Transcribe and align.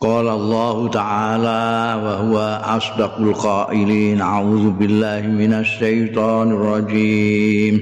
قال 0.00 0.28
الله 0.28 0.88
تعالى 0.88 2.02
وهو 2.04 2.38
أصدق 2.64 3.18
القائلين 3.18 4.20
أعوذ 4.20 4.70
بالله 4.70 5.26
من 5.26 5.52
الشيطان 5.52 6.52
الرجيم. 6.52 7.80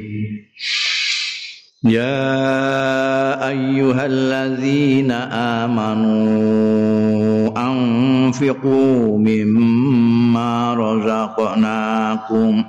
يا 1.84 3.48
أيها 3.48 4.06
الذين 4.06 5.10
آمنوا 5.60 7.50
أنفقوا 7.70 9.18
مما 9.18 10.74
رزقناكم. 10.74 12.64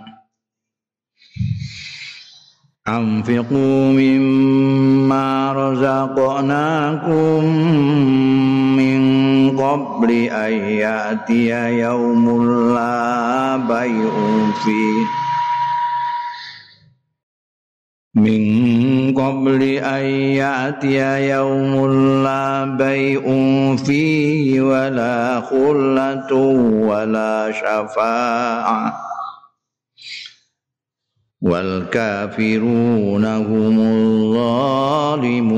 أنفقوا 2.87 3.91
مما 3.93 5.53
رزقناكم 5.53 7.43
قبل 9.59 10.11
أن 10.11 10.53
يأتي 10.53 11.79
يوم 11.79 12.25
لا 12.75 13.57
بيع 13.57 14.13
فيه. 14.63 15.05
من 18.15 19.13
قبل 19.13 19.63
أن 19.63 20.05
يأتي 20.39 21.29
يوم 21.29 21.91
لا 22.23 22.65
بيع 22.65 23.21
فيه 23.75 24.61
ولا 24.61 25.41
خلة 25.41 26.33
ولا 26.87 27.51
شفاعة 27.51 29.05
والكافرون 31.41 33.25
هم 33.25 33.79
الظالمون. 33.79 35.55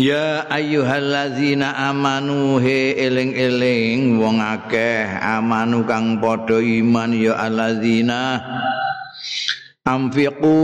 Ya 0.00 0.48
ayyuhallazina 0.48 1.76
amanu 1.76 2.56
he 2.56 2.96
eling-eling 2.96 4.16
wong 4.16 4.40
akeh 4.40 5.04
amanu 5.20 5.84
kang 5.84 6.16
padha 6.16 6.56
iman 6.56 7.12
ya 7.12 7.36
allazina 7.36 8.40
amfiqu 9.84 10.56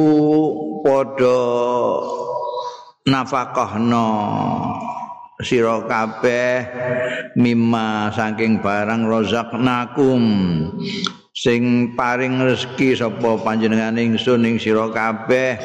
padha 0.80 1.40
nafakahna 3.04 4.08
sira 5.44 5.84
kabeh 5.84 6.56
mimma 7.36 8.08
saking 8.16 8.64
barang 8.64 9.04
rozaknakum 9.04 10.22
sing 11.36 11.92
paring 11.92 12.40
rezeki 12.40 12.96
sapa 12.96 13.36
panjenengan 13.44 14.00
ingsun 14.00 14.48
ing 14.48 14.56
sira 14.56 14.88
kabeh. 14.88 15.60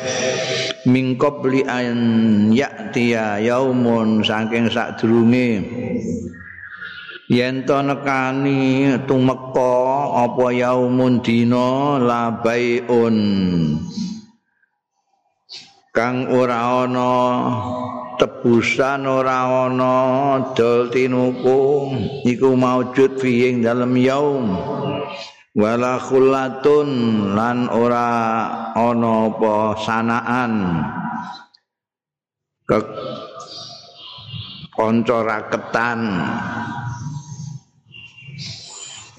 Mingkop 0.84 1.48
li 1.48 1.64
an 1.64 2.52
yaktia 2.52 3.40
yaumun 3.40 4.20
saking 4.20 4.68
sadurunge. 4.68 5.64
Yen 7.32 7.64
to 7.64 7.80
nekani 7.80 9.00
tumeka 9.08 9.72
apa 10.28 10.52
yaumun 10.52 11.24
dina? 11.24 11.96
Labaiun 12.04 13.18
kang 15.96 16.28
ora 16.32 16.84
ana 16.84 17.12
tebusan 18.20 19.08
ora 19.08 19.68
ana 19.68 19.96
dol 20.52 20.92
tinuku 20.92 21.60
iku 22.28 22.56
maujud 22.60 23.20
fi 23.20 23.52
ing 23.52 23.64
dalem 23.64 23.96
yaum 24.00 24.56
wala 25.52 26.00
khullatun 26.00 26.88
lan 27.36 27.68
ora 27.68 28.10
ana 28.76 29.12
apa 29.28 29.56
sanaan. 29.80 30.54
Ke 32.68 32.80
kanca 34.72 35.18
raketan. 35.28 36.00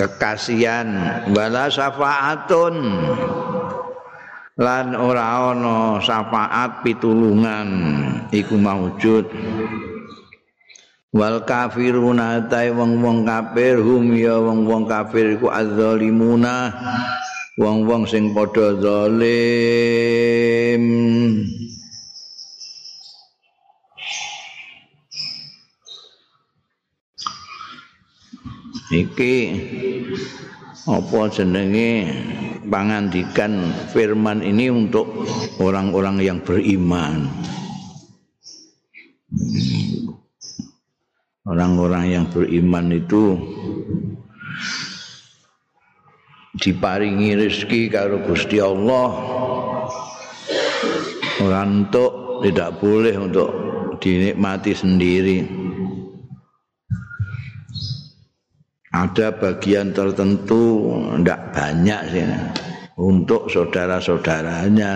Kekasian 0.00 0.88
wala 1.30 1.70
syafaatun 1.70 2.74
lan 4.58 4.86
ora 4.98 5.52
ana 5.52 6.00
syafaat 6.02 6.82
pitulungan. 6.82 7.68
Iku 8.32 8.56
maujud 8.56 9.28
wal 11.12 11.44
kafiruna 11.44 12.48
ta'i 12.48 12.72
wong-wong 12.72 13.28
kafir 13.28 13.84
hum 13.84 14.16
ya 14.16 14.40
wong-wong 14.40 14.88
kafir 14.88 15.36
iku 15.36 15.52
azzalimuna 15.52 16.72
wong-wong 17.60 18.08
sing 18.08 18.32
padha 18.32 18.80
zalim. 18.80 20.84
Iki 28.92 29.36
apa 30.84 31.20
jenenge 31.32 32.12
pangandikan 32.68 33.72
firman 33.88 34.44
ini 34.44 34.68
untuk 34.68 35.08
orang-orang 35.60 36.20
yang 36.20 36.44
beriman 36.44 37.32
orang-orang 41.52 42.04
yang 42.16 42.24
beriman 42.32 42.88
itu 42.96 43.36
diparingi 46.56 47.36
rezeki 47.36 47.92
karo 47.92 48.24
Gusti 48.24 48.56
Allah. 48.56 49.08
Orang 51.44 51.88
untuk 51.88 52.40
tidak 52.40 52.80
boleh 52.80 53.14
untuk 53.20 53.48
dinikmati 54.00 54.72
sendiri. 54.72 55.38
Ada 58.92 59.36
bagian 59.36 59.92
tertentu 59.92 60.92
tidak 61.20 61.40
banyak 61.52 62.00
sih. 62.12 62.24
Untuk 62.96 63.48
saudara-saudaranya 63.48 64.92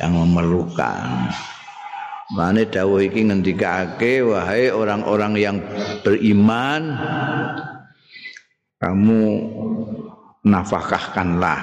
yang 0.00 0.12
memerlukan. 0.12 1.32
Mane 2.32 2.64
dawuh 2.64 3.04
iki 3.04 3.20
ngendikake 3.28 4.24
wahai 4.24 4.72
orang-orang 4.72 5.36
yang 5.36 5.56
beriman 6.00 6.96
kamu 8.80 9.24
nafkahkanlah 10.40 11.60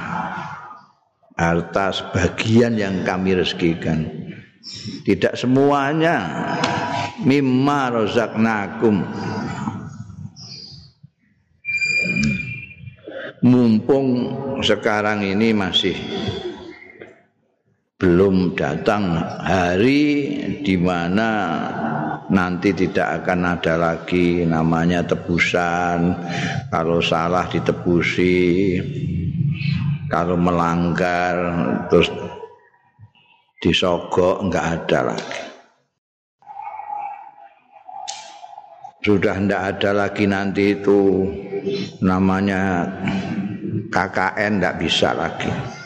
harta 1.34 1.86
sebagian 1.90 2.78
yang 2.78 3.02
kami 3.02 3.34
rezekikan. 3.34 4.06
Tidak 5.02 5.34
semuanya 5.34 6.46
mimma 7.26 7.90
rozaknakum 7.98 9.02
mumpung 13.42 14.08
sekarang 14.62 15.26
ini 15.26 15.50
masih 15.58 15.98
belum 18.02 18.58
datang 18.58 19.14
hari 19.46 20.34
di 20.66 20.74
mana 20.74 21.30
nanti 22.34 22.74
tidak 22.74 23.22
akan 23.22 23.54
ada 23.54 23.78
lagi 23.78 24.42
namanya 24.42 25.06
tebusan. 25.06 26.18
Kalau 26.74 26.98
salah 26.98 27.46
ditebusi 27.46 28.82
kalau 30.10 30.34
melanggar 30.34 31.38
terus 31.94 32.10
disogok 33.62 34.50
enggak 34.50 34.82
ada 34.82 35.14
lagi. 35.14 35.42
Sudah 39.06 39.38
enggak 39.38 39.78
ada 39.78 39.90
lagi 39.94 40.26
nanti 40.26 40.74
itu 40.74 41.30
namanya 42.02 42.90
KKN 43.94 44.58
enggak 44.58 44.82
bisa 44.82 45.14
lagi 45.14 45.81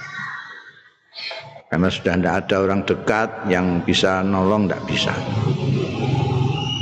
karena 1.69 1.89
sudah 1.89 2.13
tidak 2.15 2.35
ada 2.45 2.55
orang 2.61 2.81
dekat 2.85 3.29
yang 3.49 3.81
bisa 3.81 4.21
nolong 4.21 4.69
tidak 4.69 4.81
bisa. 4.85 5.13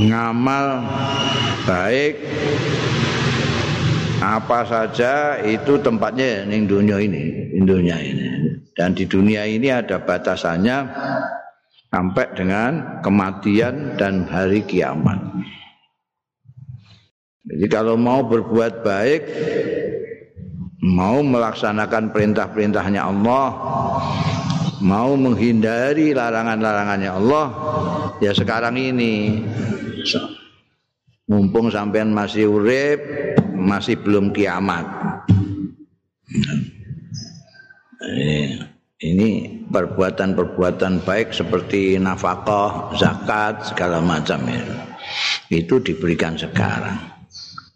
Ngamal 0.03 0.67
baik 1.63 2.13
apa 4.23 4.59
saja 4.65 5.39
itu 5.43 5.79
tempatnya 5.79 6.47
di 6.47 6.63
dunia 6.65 6.97
ini 6.99 7.43
dunia 7.65 7.97
ini. 7.99 8.27
Dan 8.73 8.97
di 8.97 9.05
dunia 9.05 9.45
ini 9.45 9.69
ada 9.69 10.01
batasannya 10.01 10.77
sampai 11.93 12.25
dengan 12.33 12.71
kematian 13.05 13.93
dan 14.01 14.25
hari 14.25 14.65
kiamat. 14.65 15.21
Jadi 17.43 17.67
kalau 17.69 17.99
mau 17.99 18.25
berbuat 18.25 18.81
baik 18.81 19.21
mau 20.81 21.21
melaksanakan 21.21 22.09
perintah-perintahnya 22.09 23.01
Allah 23.03 23.47
mau 24.83 25.15
menghindari 25.15 26.11
larangan-larangannya 26.11 27.11
Allah 27.11 27.45
ya 28.19 28.35
sekarang 28.35 28.75
ini 28.75 29.39
mumpung 31.31 31.71
sampean 31.71 32.11
masih 32.11 32.51
urip 32.51 32.99
masih 33.55 33.95
belum 34.03 34.35
kiamat 34.35 34.83
ini 39.03 39.59
perbuatan-perbuatan 39.67 41.03
baik 41.03 41.35
seperti 41.35 41.99
nafkah, 41.99 42.95
zakat 42.95 43.67
segala 43.67 43.99
macam 43.99 44.39
ya. 44.47 44.63
Itu 45.51 45.83
diberikan 45.83 46.39
sekarang 46.39 47.03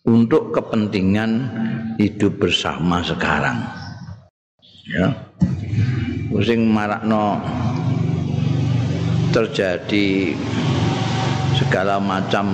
untuk 0.07 0.56
kepentingan 0.56 1.31
hidup 2.00 2.39
bersama 2.39 3.03
sekarang. 3.03 3.60
Ya. 4.88 5.26
Pusing 6.27 6.68
marakno 6.68 7.39
terjadi 9.31 10.35
segala 11.56 11.97
macam 12.03 12.51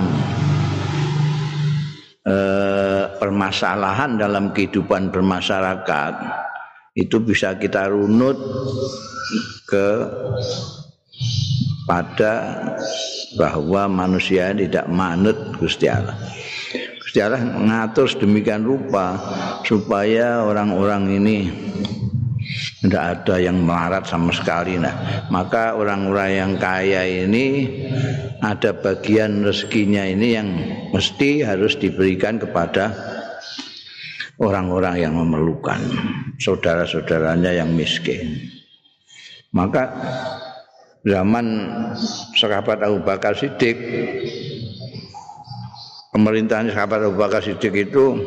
eh, 2.24 3.04
permasalahan 3.18 4.16
dalam 4.16 4.54
kehidupan 4.54 5.10
bermasyarakat 5.10 6.14
itu 6.94 7.18
bisa 7.18 7.58
kita 7.58 7.90
runut 7.90 8.38
ke 9.66 9.88
pada 11.84 12.34
bahwa 13.36 13.90
manusia 13.90 14.54
tidak 14.54 14.86
manut 14.88 15.36
Gusti 15.58 15.90
Allah. 15.90 16.16
Gusti 17.02 17.18
Allah 17.20 17.42
mengatur 17.42 18.06
sedemikian 18.06 18.62
rupa 18.62 19.18
supaya 19.66 20.46
orang-orang 20.46 21.18
ini 21.18 21.38
tidak 22.84 23.02
ada 23.20 23.36
yang 23.40 23.60
melarat 23.64 24.04
sama 24.08 24.30
sekali 24.32 24.76
nah 24.76 25.26
maka 25.32 25.76
orang-orang 25.76 26.30
yang 26.32 26.52
kaya 26.60 27.02
ini 27.26 27.66
ada 28.44 28.76
bagian 28.76 29.44
rezekinya 29.44 30.04
ini 30.04 30.28
yang 30.36 30.48
mesti 30.92 31.42
harus 31.42 31.76
diberikan 31.80 32.36
kepada 32.36 32.92
orang-orang 34.38 34.98
yang 34.98 35.14
memerlukan 35.14 35.78
saudara-saudaranya 36.42 37.54
yang 37.54 37.70
miskin. 37.70 38.50
Maka 39.54 39.86
zaman 41.06 41.46
sahabat 42.34 42.82
Abu 42.82 43.06
Bakar 43.06 43.38
Siddiq 43.38 43.78
pemerintahan 46.10 46.74
sahabat 46.74 47.06
Abu 47.06 47.14
Bakar 47.14 47.44
Siddiq 47.44 47.90
itu 47.90 48.18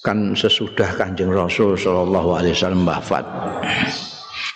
kan 0.00 0.32
sesudah 0.32 0.96
Kanjeng 0.96 1.32
Rasul 1.32 1.76
sallallahu 1.76 2.40
alaihi 2.40 2.56
wasallam 2.56 2.88
wafat. 2.88 3.24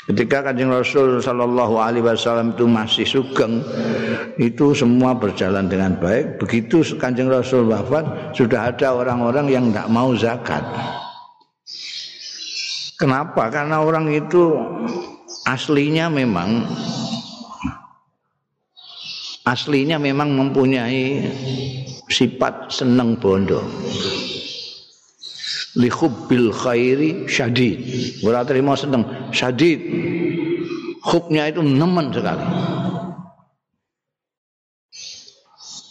Ketika 0.05 0.44
Kanjeng 0.44 0.69
Rasul 0.69 1.17
Shallallahu 1.25 1.81
Alaihi 1.81 2.05
Wasallam 2.05 2.52
itu 2.52 2.69
masih 2.69 3.08
sugeng, 3.08 3.64
itu 4.37 4.76
semua 4.76 5.17
berjalan 5.17 5.64
dengan 5.64 5.96
baik. 5.96 6.37
Begitu 6.37 6.85
Kanjeng 7.00 7.32
Rasul 7.32 7.64
wafat, 7.73 8.37
sudah 8.37 8.69
ada 8.69 8.93
orang-orang 9.00 9.49
yang 9.49 9.64
tidak 9.73 9.88
mau 9.88 10.12
zakat. 10.12 10.61
Kenapa? 13.00 13.49
Karena 13.49 13.81
orang 13.81 14.12
itu 14.12 14.61
aslinya 15.49 16.12
memang 16.12 16.69
aslinya 19.49 19.96
memang 19.96 20.37
mempunyai 20.37 21.32
sifat 22.12 22.73
seneng 22.73 23.17
bondo 23.17 23.61
li 25.75 25.91
hubbil 25.91 26.55
khairi 26.55 27.26
syadid. 27.26 27.79
Ora 28.23 28.47
terima 28.47 28.79
seneng, 28.79 29.32
syadid. 29.35 29.81
Hubnya 31.05 31.53
itu 31.53 31.61
nemen 31.61 32.15
sekali. 32.15 32.47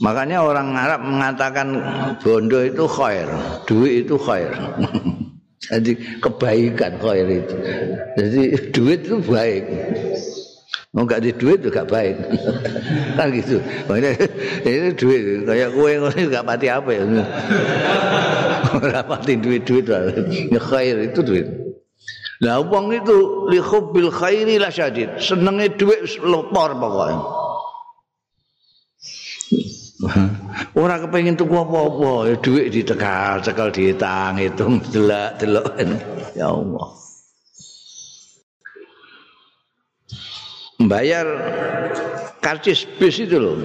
Makanya 0.01 0.43
orang 0.43 0.73
Arab 0.75 1.01
mengatakan 1.05 1.67
bondo 2.19 2.59
itu 2.65 2.83
khair, 2.89 3.29
duit 3.69 4.03
itu 4.03 4.15
khair. 4.19 4.51
Jadi 5.63 5.95
kebaikan 6.19 6.99
khair 6.99 7.27
itu. 7.29 7.55
Jadi 8.19 8.41
duit 8.75 8.99
itu 9.07 9.17
baik. 9.23 9.63
Mau 10.93 11.09
gak 11.09 11.25
di 11.25 11.33
duit 11.33 11.57
juga 11.65 11.81
baik. 11.89 12.21
kan 13.17 13.33
gitu. 13.33 13.57
Makanya 13.89 14.13
ini 14.69 14.93
duit 14.93 15.41
kayak 15.49 15.73
kue 15.73 15.91
ngono 15.97 16.13
gak 16.29 16.45
pati 16.45 16.67
apa 16.69 16.89
ya. 16.93 17.03
Ora 18.77 19.01
pati 19.01 19.41
duit-duit 19.41 19.89
ya 19.89 20.61
khair 20.61 21.01
itu 21.01 21.25
duit. 21.25 21.49
Lah 22.45 22.61
wong 22.61 22.93
itu 22.93 23.49
li 23.49 23.57
hubbil 23.57 24.13
khairi 24.13 24.61
la 24.61 24.69
syadid. 24.69 25.17
Senenge 25.17 25.73
duit 25.73 26.05
lopor 26.21 26.77
pokoknya. 26.77 27.21
Ora 30.77 30.99
kepengin 30.99 31.39
tuku 31.39 31.55
apa-apa, 31.55 32.27
ya 32.27 32.35
duit 32.37 32.69
ditekal, 32.75 33.39
cekal 33.39 33.71
dihitung, 33.71 34.35
hitung, 34.35 34.73
delok, 34.91 35.31
delok. 35.39 35.73
Ya 36.35 36.51
Allah. 36.51 37.02
Bayar 40.81 41.25
karcis 42.41 42.85
bis 42.99 43.21
itu 43.21 43.37
loh. 43.37 43.57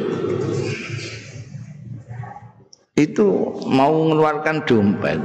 Itu 2.98 3.54
mau 3.70 3.94
mengeluarkan 3.94 4.66
dompet. 4.66 5.18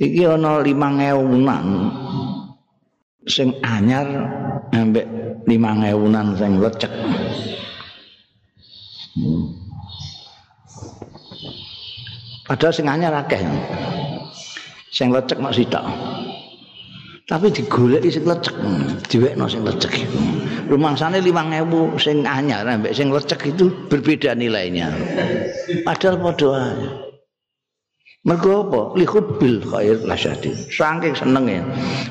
Iki 0.00 0.22
ana 0.26 0.64
limang 0.64 0.98
ewunan 0.98 1.66
sing 3.28 3.52
anyar 3.62 4.08
ambek 4.72 5.06
limang 5.44 5.84
ewunan 5.84 6.34
sing 6.34 6.56
lecek. 6.58 6.90
Padahal 12.48 12.72
sing 12.72 12.86
anyar 12.88 13.12
akeh. 13.12 13.40
Sing 14.88 15.12
lecek 15.12 15.38
mak 15.38 15.52
sitok 15.52 15.84
tapi 17.24 17.48
digoleki 17.48 18.12
sing 18.12 18.24
lecek 18.28 18.52
diwekno 19.08 19.48
sing 19.48 19.64
lecek 19.64 20.04
iku 20.04 20.20
rumangsane 20.68 21.24
5000 21.24 21.96
sing 21.96 22.24
anyar 22.28 22.68
ambek 22.68 22.92
sing 22.92 23.08
lecek 23.08 23.40
itu 23.48 23.72
berbeda 23.88 24.36
nilainya. 24.36 24.92
Padahal 25.88 26.20
padha 26.20 26.48
ae. 26.52 26.86
Mergo 28.24 28.68
apa? 28.68 28.80
Lihud 28.96 29.36
bil 29.36 29.60
khair 29.60 30.00
lasyadi 30.04 30.52
saking 30.72 31.12
senenge. 31.12 31.60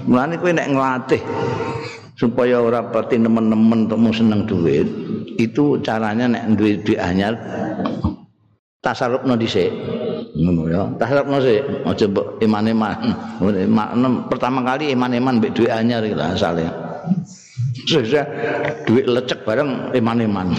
Mulane 0.06 0.38
kowe 0.38 0.50
nek 0.54 0.69
nglatih 0.69 1.21
supaya 2.18 2.62
ora 2.62 2.86
pati 2.94 3.18
nemen-nemen 3.18 3.89
untuk 3.89 4.13
seneng 4.13 4.45
duit 4.45 4.86
itu 5.42 5.81
caranya 5.81 6.30
nek 6.30 6.57
duit 6.57 6.86
duit 6.86 7.01
anyar 7.01 7.33
tasarrufno 8.86 9.33
dhisik 9.33 9.74
ngono 10.33 10.65
ya 10.65 10.81
tasarrufno 10.97 11.38
sik 11.45 11.62
aja 11.85 12.06
mbok 12.09 12.27
iman-iman 12.41 12.97
pertama 14.30 14.65
kali 14.65 14.89
iman-iman 14.97 15.38
mbek 15.38 15.53
duit 15.53 15.69
anyar 15.69 16.01
iki 16.01 16.18
asale 16.18 16.65
susah 17.85 18.25
duit 18.89 19.06
lecek 19.06 19.45
bareng 19.45 19.94
iman-iman 19.94 20.49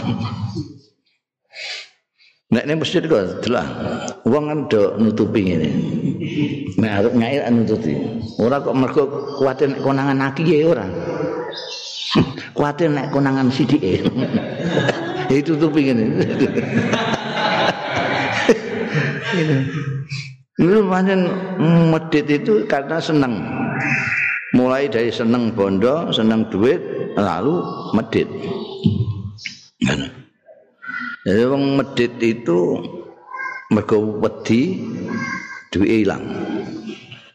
Nek 2.55 2.71
ning 2.71 2.79
masjid 2.79 3.03
kok 3.03 3.43
delah. 3.43 3.67
Wong 4.23 4.47
kan 4.47 4.59
do 4.71 4.95
nutupi 5.03 5.43
ngene. 5.43 5.69
Nek 6.79 6.93
arep 7.03 7.13
nyair 7.19 7.51
nutupi. 7.51 7.99
Ora 8.39 8.63
kok 8.63 8.79
mergo 8.79 9.11
kuwatir 9.43 9.75
nek 9.75 9.83
konangan 9.83 10.23
aki 10.31 10.47
ya 10.47 10.71
ora. 10.71 10.87
kuwatir 12.55 12.95
nek 12.95 13.11
konangan 13.11 13.51
sidike. 13.51 14.07
Itu 15.35 15.59
tutupi 15.59 15.91
ngene. 15.91 16.05
Gitu. 19.35 19.57
Itu 20.55 20.87
pancen 20.87 21.27
medit 21.91 22.27
itu 22.31 22.63
karena 22.71 23.03
seneng. 23.03 23.43
Mulai 24.55 24.87
dari 24.87 25.11
seneng 25.11 25.51
bondo, 25.51 26.15
seneng 26.15 26.47
duit, 26.47 26.79
lalu 27.19 27.59
medit. 27.91 28.31
Jadi 31.27 31.43
wong 31.51 31.81
medit 31.81 32.15
itu 32.23 32.79
mergo 33.75 33.99
wedi 34.23 34.79
duit 35.75 36.07
ilang. 36.07 36.23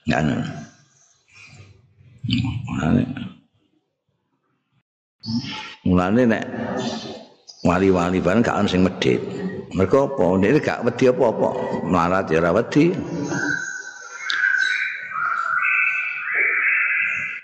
Kan. 0.07 0.47
Mulane 5.83 6.23
nek 6.23 6.45
wali-wali 7.63 8.23
bareng 8.23 8.43
gak 8.43 8.59
ono 8.59 8.67
sing 8.69 8.81
medit. 8.83 9.19
Mereka 9.75 9.97
apa? 10.09 10.25
Ini 10.39 10.59
gak 10.63 10.81
wedi 10.87 11.05
apa-apa. 11.11 11.49
Melarat 11.85 12.25
ya 12.31 12.41
ora 12.41 12.51
wedi. 12.57 12.95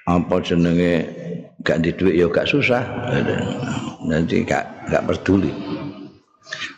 Apa 0.05 0.35
jenenge 0.41 0.93
gak 1.61 1.81
di 1.81 1.91
duit 1.93 2.15
ya 2.17 2.27
gak 2.31 2.49
susah. 2.49 2.83
Nanti 4.07 4.41
gak 4.45 4.89
gak 4.89 5.05
peduli. 5.05 5.51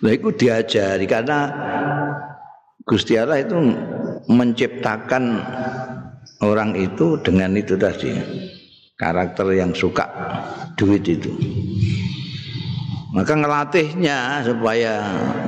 Nah 0.04 0.12
itu 0.14 0.30
diajari 0.32 1.06
karena 1.10 1.40
Gusti 2.88 3.20
Allah 3.20 3.44
itu 3.44 3.58
menciptakan 4.32 5.44
orang 6.40 6.72
itu 6.80 7.20
dengan 7.20 7.52
itu 7.60 7.76
tadi 7.76 8.16
karakter 8.96 9.52
yang 9.56 9.76
suka 9.76 10.08
duit 10.80 11.04
itu. 11.04 11.32
Maka 13.18 13.34
ngelatihnya 13.34 14.46
supaya 14.46 14.94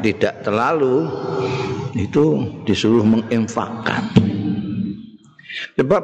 tidak 0.01 0.41
terlalu 0.41 1.05
itu 1.93 2.41
disuruh 2.65 3.05
menginfakkan. 3.05 4.09
Sebab 5.77 6.03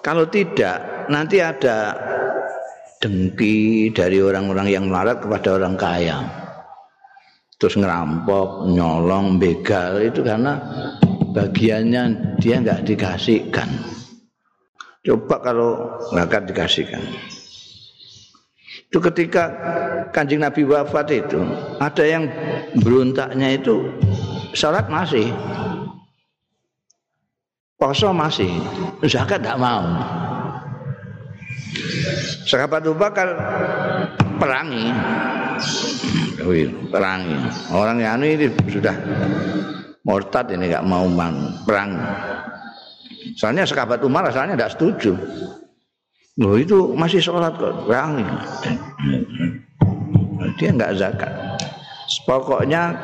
kalau 0.00 0.24
tidak 0.32 1.04
nanti 1.12 1.44
ada 1.44 1.92
dengki 2.96 3.92
dari 3.92 4.24
orang-orang 4.24 4.72
yang 4.72 4.88
melarat 4.88 5.20
kepada 5.20 5.60
orang 5.60 5.76
kaya. 5.76 6.18
Terus 7.60 7.76
ngerampok, 7.76 8.72
nyolong, 8.72 9.36
begal 9.36 10.00
itu 10.00 10.24
karena 10.24 10.56
bagiannya 11.36 12.36
dia 12.40 12.56
nggak 12.56 12.88
dikasihkan. 12.88 13.68
Coba 15.04 15.44
kalau 15.44 16.00
nggak 16.08 16.48
dikasihkan. 16.48 17.04
Itu 18.90 18.98
ketika 18.98 19.54
kanjeng 20.10 20.42
Nabi 20.42 20.66
wafat 20.66 21.14
itu 21.14 21.38
ada 21.78 22.02
yang 22.02 22.26
berontaknya 22.82 23.54
itu 23.54 23.86
sholat 24.50 24.90
masih, 24.90 25.30
poso 27.78 28.10
masih, 28.10 28.50
zakat 29.06 29.46
tidak 29.46 29.62
mau. 29.62 29.86
Sahabat 32.50 32.82
Abu 32.82 32.98
Bakar 32.98 33.30
perangi, 34.42 34.90
perangi. 36.90 37.38
Orang 37.70 38.02
yang 38.02 38.18
ini 38.26 38.50
sudah 38.74 38.98
murtad 40.02 40.50
ini 40.50 40.66
nggak 40.66 40.82
mau 40.82 41.06
perang. 41.62 41.94
Soalnya 43.38 43.62
sahabat 43.62 44.02
Umar 44.02 44.26
asalnya 44.26 44.58
tidak 44.58 44.74
setuju. 44.74 45.14
Loh 46.40 46.56
itu 46.56 46.96
masih 46.96 47.20
sholat 47.20 47.52
kok 47.60 47.84
berani. 47.84 48.24
Dia 50.56 50.72
enggak 50.72 50.96
zakat. 50.96 51.32
Pokoknya 52.24 52.96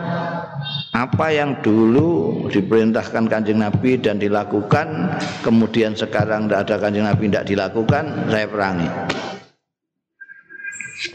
apa 0.97 1.27
yang 1.31 1.61
dulu 1.61 2.49
diperintahkan 2.49 3.29
kanjeng 3.29 3.61
Nabi 3.61 4.01
dan 4.01 4.17
dilakukan, 4.17 5.21
kemudian 5.45 5.93
sekarang 5.93 6.49
tidak 6.49 6.65
ada 6.65 6.77
kanjeng 6.81 7.05
Nabi 7.05 7.29
tidak 7.29 7.47
dilakukan, 7.47 8.05
saya 8.33 8.47
perangi. 8.49 8.89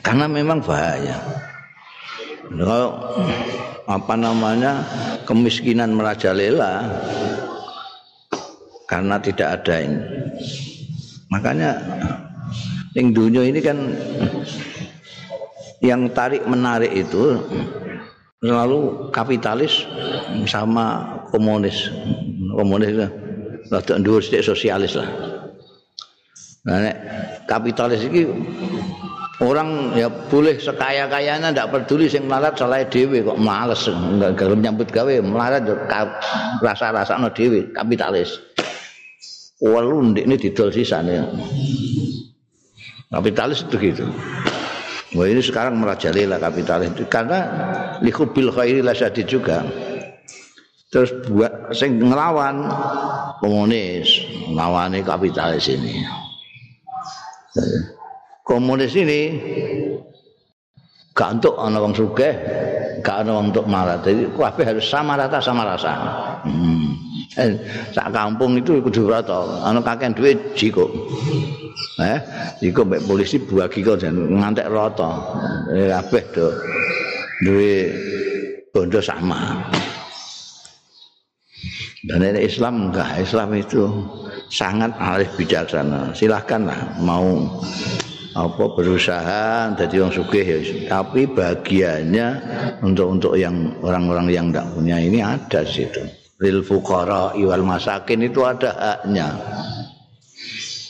Karena 0.06 0.30
memang 0.30 0.62
bahaya. 0.62 1.18
Kalau 2.54 3.02
apa 3.90 4.14
namanya 4.14 4.86
kemiskinan 5.26 5.98
merajalela 5.98 6.86
karena 8.86 9.16
tidak 9.18 9.48
ada 9.58 9.76
ini 9.82 10.00
Makanya 11.32 11.80
yang 12.92 13.16
dunia 13.16 13.48
ini 13.48 13.60
kan 13.64 13.78
yang 15.80 16.12
tarik 16.12 16.44
menarik 16.44 16.92
itu 16.92 17.40
selalu 18.44 19.10
kapitalis 19.16 19.88
sama 20.44 21.18
komunis. 21.32 21.88
Komunis 22.52 22.90
itu 22.92 23.08
rada 23.72 23.96
dhuwur 23.96 24.22
sosialis 24.22 25.00
lah. 25.00 25.08
Nah, 26.62 26.94
kapitalis 27.50 28.06
ini 28.06 28.28
orang 29.42 29.98
ya 29.98 30.12
boleh 30.30 30.62
sekaya-kayanya 30.62 31.50
tidak 31.50 31.74
peduli 31.74 32.06
sing 32.06 32.30
melarat 32.30 32.54
salah 32.54 32.86
dhewe 32.86 33.26
kok 33.26 33.42
males 33.42 33.90
gelem 34.38 34.62
nyambut 34.62 34.86
gawe 34.94 35.16
melarat 35.26 35.66
rasa-rasa 36.62 37.18
no 37.18 37.34
dhewe 37.34 37.74
kapitalis. 37.74 38.38
Walu 39.62 40.18
ini 40.18 40.36
didol 40.36 40.74
sisanya 40.74 41.30
kapitalis 43.14 43.64
itu 43.64 43.78
gitu 43.78 44.06
Wah 45.12 45.28
ini 45.28 45.44
sekarang 45.44 45.76
merajalela 45.76 46.40
kapitalis 46.40 46.96
itu 46.96 47.04
karena 47.12 47.44
likubil 48.00 48.48
khairi 48.48 48.80
lasadi 48.80 49.28
juga. 49.28 49.60
Terus 50.88 51.12
buat 51.28 51.76
sing 51.76 52.00
ngelawan 52.00 52.64
komunis, 53.44 54.08
ngelawan 54.56 54.96
kapitalis 55.04 55.68
ini. 55.68 56.00
Komunis 58.48 58.96
ini 58.96 59.22
gak 61.12 61.40
untuk 61.40 61.60
wong 61.60 61.92
sugih, 61.92 62.36
gak 63.04 63.28
untuk 63.28 63.68
marah. 63.68 64.00
Jadi 64.00 64.32
kabeh 64.32 64.64
harus 64.64 64.88
sama 64.88 65.20
rata 65.20 65.44
sama 65.44 65.68
rasa. 65.68 65.92
Hmm. 66.48 66.81
Eh, 67.40 67.56
sak 67.96 68.12
kampung 68.12 68.60
itu 68.60 68.84
kudu 68.84 69.08
rata. 69.08 69.64
Ana 69.64 69.80
kakek 69.80 70.20
duwe 70.20 70.32
jiko. 70.52 70.92
Eh, 72.04 72.20
jiko 72.60 72.84
mbek 72.84 73.08
polisi 73.08 73.40
bagi 73.40 73.80
kok 73.80 74.04
jan 74.04 74.16
ngantek 74.36 74.68
rata. 74.68 75.12
Eh, 75.72 75.88
kabeh 75.88 76.24
do 76.36 76.48
duwe 77.48 77.76
bondo 78.76 79.00
sama. 79.00 79.64
Dan 82.02 82.26
ini 82.26 82.50
Islam 82.50 82.90
enggak, 82.90 83.22
Islam 83.22 83.54
itu 83.56 83.86
sangat 84.52 84.92
arif 84.98 85.32
bijaksana. 85.38 86.12
Silahkanlah 86.12 87.00
mau 87.00 87.48
apa 88.36 88.64
berusaha 88.76 89.72
jadi 89.80 90.04
orang 90.04 90.16
sugih 90.16 90.44
ya. 90.44 90.60
Tapi 91.00 91.32
bagiannya 91.32 92.28
untuk 92.84 93.08
untuk 93.08 93.34
yang 93.40 93.72
orang-orang 93.80 94.28
yang 94.28 94.46
tidak 94.52 94.68
punya 94.76 94.98
ini 95.00 95.24
ada 95.24 95.62
situ. 95.64 96.21
Lil 96.42 96.66
fuqara 96.66 97.38
wal 97.38 97.66
masakin 97.66 98.26
itu 98.26 98.42
ada 98.42 98.74
haknya. 98.74 99.30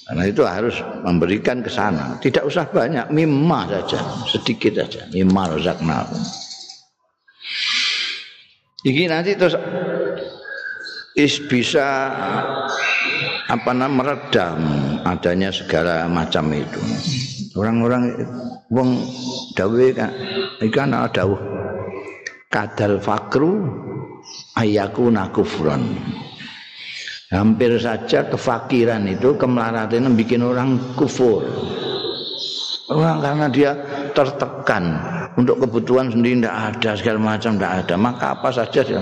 Karena 0.08 0.24
itu 0.28 0.44
harus 0.44 0.76
memberikan 1.08 1.64
ke 1.64 1.72
sana. 1.72 2.20
Tidak 2.20 2.44
usah 2.44 2.68
banyak, 2.68 3.16
mimma 3.16 3.68
saja, 3.72 4.00
sedikit 4.28 4.84
saja. 4.84 5.08
Mimma 5.08 5.56
rozakna. 5.56 6.04
Ini 8.82 9.08
nanti 9.08 9.38
terus 9.38 9.56
is 11.16 11.38
bisa 11.48 12.12
apa 13.52 13.72
namanya 13.72 14.20
meredam 14.20 14.60
adanya 15.08 15.48
segala 15.54 16.08
macam 16.12 16.50
itu. 16.56 16.82
Orang-orang 17.56 18.16
wong 18.72 19.00
dawe 19.56 19.86
kan 19.96 20.12
ikan 20.66 20.92
ada 20.92 21.24
kadal 22.52 23.00
fakru 23.00 23.64
ayaku 24.58 25.10
nakufron 25.10 25.98
hampir 27.32 27.80
saja 27.80 28.28
kefakiran 28.28 29.08
itu 29.08 29.34
kemelaratan 29.40 30.14
bikin 30.20 30.44
orang 30.44 30.78
kufur. 31.00 31.48
Orang 32.92 33.24
karena 33.24 33.48
dia 33.48 33.72
tertekan 34.12 35.00
untuk 35.40 35.64
kebutuhan 35.64 36.12
sendiri 36.12 36.44
tidak 36.44 36.76
ada 36.76 36.92
segala 37.00 37.20
macam 37.24 37.56
tidak 37.56 37.74
ada. 37.88 37.96
Maka 37.96 38.26
apa 38.36 38.50
saja 38.52 38.84
dia. 38.84 39.00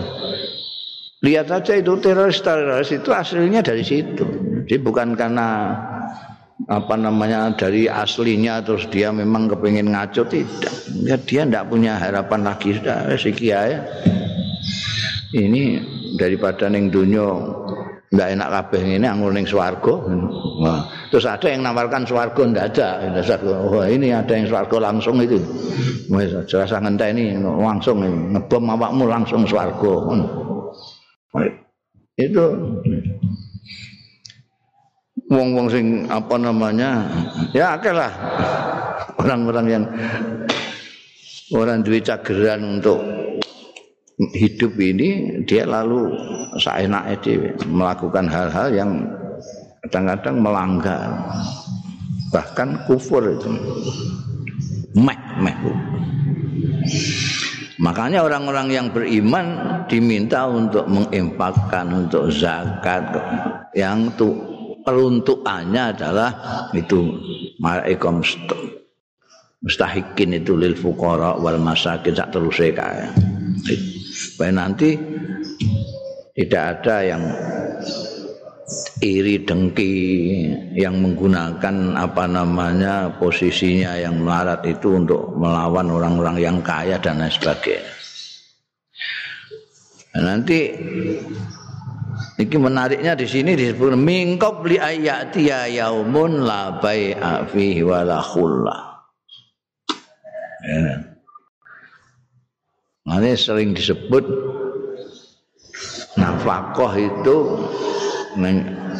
Lihat 1.25 1.49
saja 1.49 1.73
itu 1.73 1.97
teroris 1.97 2.37
teroris 2.45 2.93
itu 2.93 3.09
aslinya 3.09 3.65
dari 3.65 3.81
situ. 3.81 4.23
Jadi 4.69 4.77
bukan 4.77 5.17
karena 5.17 5.73
apa 6.69 6.93
namanya 6.93 7.49
dari 7.57 7.89
aslinya 7.89 8.61
terus 8.61 8.85
dia 8.93 9.09
memang 9.09 9.49
kepingin 9.49 9.89
ngaco 9.89 10.21
tidak. 10.29 10.73
Ya, 11.01 11.17
dia 11.17 11.49
tidak 11.49 11.65
punya 11.73 11.97
harapan 11.97 12.45
lagi. 12.45 12.77
Sudah 12.77 13.09
si 13.17 13.33
kiai 13.33 13.73
ini 15.37 15.77
daripada 16.17 16.65
ning 16.71 16.89
dunia 16.89 17.25
ndak 18.09 18.29
enak 18.33 18.49
kabeh 18.49 18.81
ngene 18.81 19.05
anggur 19.05 19.29
ning 19.29 19.45
swarga. 19.45 19.93
Nah, 20.65 20.89
terus 21.13 21.29
ada 21.29 21.45
yang 21.45 21.61
nawarkan 21.61 22.09
swarga 22.09 22.41
ndak 22.41 22.65
ada. 22.73 22.89
Wah, 23.69 23.85
ini 23.85 24.09
ada 24.09 24.33
yang 24.33 24.49
swarga 24.49 24.89
langsung 24.89 25.21
itu. 25.21 25.37
Wis 26.09 26.33
jelas 26.49 26.73
ngenteni 26.73 27.37
langsung 27.37 28.01
ngebom 28.33 28.65
awakmu 28.73 29.05
langsung 29.05 29.45
swarga. 29.45 29.93
Itu 32.17 32.45
wong-wong 35.29 35.67
sing 35.69 36.09
apa 36.09 36.35
namanya? 36.41 37.05
Ya 37.53 37.77
akeh 37.77 37.93
lah 37.93 38.09
orang-orang 39.21 39.65
yang 39.69 39.83
orang 41.53 41.85
duwe 41.85 42.01
cageran 42.01 42.81
untuk 42.81 42.97
hidup 44.19 44.75
ini 44.75 45.41
dia 45.47 45.63
lalu 45.63 46.11
seenaknya 46.59 47.15
dia 47.23 47.55
melakukan 47.71 48.27
hal-hal 48.27 48.67
yang 48.75 48.91
kadang-kadang 49.87 50.35
melanggar. 50.43 51.07
Bahkan 52.29 52.85
kufur 52.85 53.23
itu. 53.25 53.49
Meh 54.99 55.19
meh 55.39 55.55
makanya 57.79 58.27
orang-orang 58.27 58.67
yang 58.75 58.87
beriman 58.91 59.79
diminta 59.87 60.43
untuk 60.49 60.83
mengimpakkan 60.91 61.87
untuk 62.05 62.27
zakat. 62.33 63.15
Yang 63.71 63.99
tuh 64.19 64.33
peruntukannya 64.83 65.95
adalah 65.95 66.29
itu 66.75 67.15
malaikum 67.61 68.19
mustahikin 69.63 70.39
itu 70.39 70.55
lil 70.55 70.75
fuqara 70.75 71.35
wal 71.39 71.59
masakin 71.59 72.15
sak 72.15 72.31
terusé 72.31 72.71
kae 72.71 73.11
supaya 74.19 74.51
nanti 74.51 74.99
tidak 76.35 76.63
ada 76.75 76.95
yang 77.07 77.23
iri 78.99 79.47
dengki 79.47 79.95
yang 80.75 80.99
menggunakan 80.99 81.95
apa 81.95 82.27
namanya 82.27 83.15
posisinya 83.15 83.95
yang 83.95 84.19
melarat 84.19 84.61
itu 84.67 84.99
untuk 84.99 85.39
melawan 85.39 85.87
orang-orang 85.87 86.37
yang 86.43 86.57
kaya 86.59 86.99
dan 86.99 87.23
lain 87.23 87.31
sebagainya. 87.31 87.93
Nah, 90.09 90.21
nanti 90.35 90.59
Iki 92.39 92.55
menariknya 92.55 93.19
di 93.19 93.27
sini 93.27 93.51
disebut 93.51 93.99
mingkop 93.99 94.63
li 94.63 94.79
ayati 94.79 95.51
ya 95.51 95.67
yaumun 95.67 96.47
la 96.47 96.79
bai'a 96.79 97.43
fihi 97.51 97.83
wala 97.83 98.23
khulla. 98.23 99.03
Ya. 100.63 101.08
Ini 103.09 103.33
sering 103.33 103.73
disebut 103.73 104.21
nafkah 106.13 106.93
itu 106.93 107.37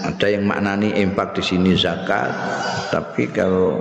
ada 0.01 0.27
yang 0.27 0.49
maknani 0.49 0.97
impak 0.97 1.37
di 1.37 1.45
sini 1.45 1.77
zakat, 1.77 2.33
tapi 2.89 3.29
kalau 3.29 3.77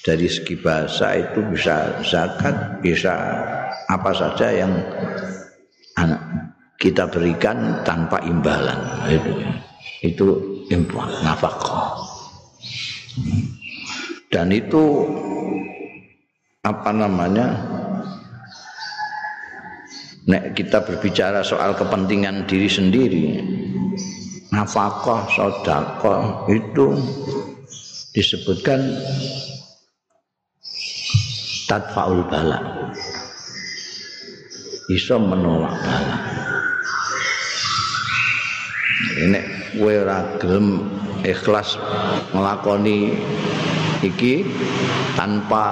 dari 0.00 0.24
segi 0.32 0.56
bahasa 0.56 1.12
itu 1.12 1.44
bisa 1.52 2.00
zakat, 2.08 2.80
bisa 2.80 3.14
apa 3.92 4.10
saja 4.16 4.48
yang 4.48 4.72
kita 6.80 7.04
berikan 7.12 7.84
tanpa 7.84 8.24
imbalan. 8.24 8.80
Itu 9.12 9.32
itu 10.00 10.26
infak 10.72 11.08
nafkah. 11.20 12.00
Dan 14.32 14.56
itu 14.56 15.04
apa 16.64 16.90
namanya 16.96 17.46
nek 20.28 20.52
kita 20.52 20.84
berbicara 20.84 21.40
soal 21.40 21.72
kepentingan 21.72 22.44
diri 22.44 22.68
sendiri 22.68 23.26
nafkah 24.52 25.24
sedekah 25.28 26.44
itu 26.52 26.96
disebutkan 28.12 28.80
tadfaul 31.68 32.24
bala. 32.28 32.60
Iso 34.88 35.20
menolak 35.20 35.76
bala. 35.84 36.16
Ini 39.18 39.40
kowe 39.76 39.94
ora 39.94 40.18
gelem 40.40 40.88
ikhlas 41.22 41.76
nglakoni 42.32 43.12
iki 44.00 44.48
tanpa 45.12 45.64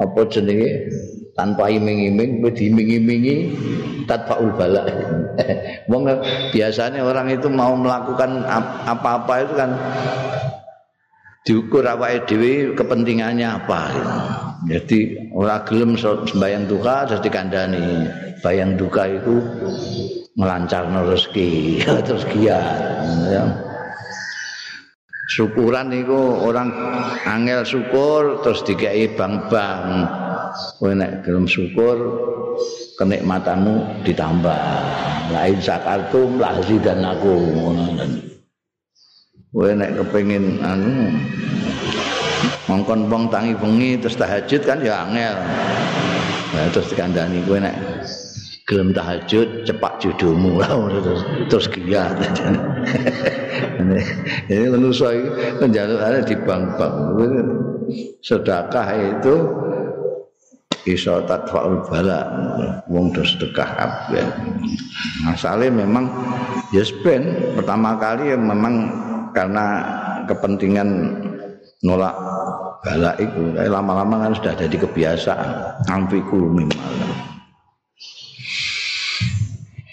apa 0.00 0.20
jenenge 0.32 0.90
tanpa 1.40 1.72
iming-iming 1.72 2.44
diiming-imingi 2.44 3.36
tatfaul 4.04 4.52
bala 4.52 4.84
wong 5.90 6.04
biasanya 6.52 7.00
orang 7.00 7.32
itu 7.32 7.48
mau 7.48 7.72
melakukan 7.72 8.44
apa-apa 8.84 9.48
itu 9.48 9.54
kan 9.56 9.70
diukur 11.48 11.84
awake 11.88 12.28
dhewe 12.28 12.76
kepentingannya 12.76 13.48
apa. 13.48 13.82
Jadi 14.68 15.32
ora 15.32 15.64
gelem 15.64 15.96
sembayang 15.96 16.68
duka 16.68 17.08
terus 17.08 17.24
dikandani. 17.24 18.06
Bayang 18.40 18.76
duka 18.80 19.04
itu 19.04 19.36
melancarno 20.36 21.04
rezeki, 21.12 21.84
terus 22.08 22.24
giat 22.32 23.04
ya. 23.28 23.44
Syukuran 25.30 25.92
niku 25.92 26.42
orang 26.42 26.72
angel 27.28 27.62
syukur 27.68 28.40
terus 28.40 28.64
dikai 28.64 29.12
bang-bang. 29.12 30.08
Kowe 30.78 30.92
nek 30.92 31.22
gelem 31.26 31.46
syukur 31.46 31.96
kenikmatanmu 33.00 34.04
ditambah. 34.04 34.60
Lain 35.30 35.58
sakartum 35.62 36.42
lahzi 36.42 36.76
dan 36.82 37.06
aku 37.06 37.34
ngono. 37.54 37.86
Kowe 39.50 39.70
nek 39.74 39.98
kepengin 39.98 40.62
anu 40.62 41.10
mongkon 42.70 43.10
wong 43.10 43.26
tangi 43.34 43.52
bengi 43.58 43.98
terus 43.98 44.14
tahajud 44.14 44.62
kan 44.62 44.78
ya 44.82 45.06
angel. 45.06 45.36
Nah, 46.50 46.66
terus 46.74 46.90
dikandani 46.90 47.42
kowe 47.46 47.58
nek 47.58 47.74
gelem 48.70 48.94
tahajud 48.94 49.66
cepat 49.66 49.98
lah 50.62 50.70
terus 51.02 51.22
terus 51.50 51.66
giat. 51.74 52.14
Ini 54.46 54.70
manusia 54.70 55.10
ini 55.10 55.28
penjalukane 55.58 56.22
di 56.22 56.36
bank-bank. 56.38 56.94
Sedekah 58.22 58.88
itu 58.94 59.34
iso 60.88 61.24
tatfaul 61.28 61.84
bala 61.84 62.24
wong 62.88 63.12
do 63.12 63.24
sedekah 63.24 63.68
kabeh. 63.76 64.24
Masale 65.24 65.68
memang 65.68 66.08
ya 66.72 66.84
ben 67.04 67.54
pertama 67.56 67.96
kali 68.00 68.32
ya 68.32 68.38
memang 68.38 68.74
karena 69.36 69.66
kepentingan 70.28 70.88
nolak 71.84 72.14
bala 72.80 73.12
itu 73.20 73.56
lama-lama 73.56 74.28
kan 74.28 74.32
sudah 74.36 74.54
jadi 74.56 74.76
kebiasaan 74.80 75.84
amfiku 75.88 76.36
mimal 76.36 76.80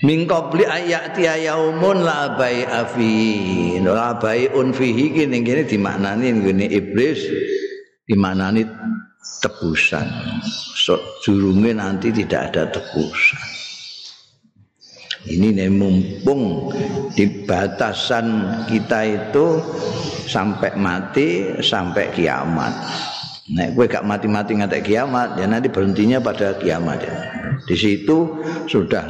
min 0.05 0.29
qabli 0.29 0.65
yaumun 1.17 2.05
la 2.05 2.37
bai'a 2.37 2.85
fi. 2.85 3.11
La 3.81 4.13
bai'un 4.19 4.75
fihi 4.75 5.15
kene 5.15 5.41
kene 5.41 5.63
dimaknani 5.65 6.27
ngene 6.37 6.65
iblis 6.69 7.23
dimaknani 8.05 8.67
tebusan 9.43 10.07
jurunge 11.21 11.71
nanti 11.75 12.09
tidak 12.09 12.51
ada 12.53 12.63
tebusan 12.73 13.57
ini 15.27 15.59
nih 15.59 15.67
mumpung 15.67 16.71
di 17.11 17.43
batasan 17.43 18.47
kita 18.69 18.99
itu 19.03 19.59
sampai 20.23 20.71
mati 20.79 21.59
sampai 21.59 22.15
kiamat. 22.15 22.71
Nek 23.47 23.79
gue 23.79 23.85
gak 23.87 24.07
mati-mati 24.07 24.59
ngatek 24.59 24.91
kiamat 24.91 25.39
ya 25.39 25.47
nanti 25.47 25.67
berhentinya 25.71 26.19
pada 26.23 26.55
kiamat 26.55 26.99
ya. 27.03 27.15
Di 27.67 27.75
situ 27.75 28.39
sudah 28.71 29.03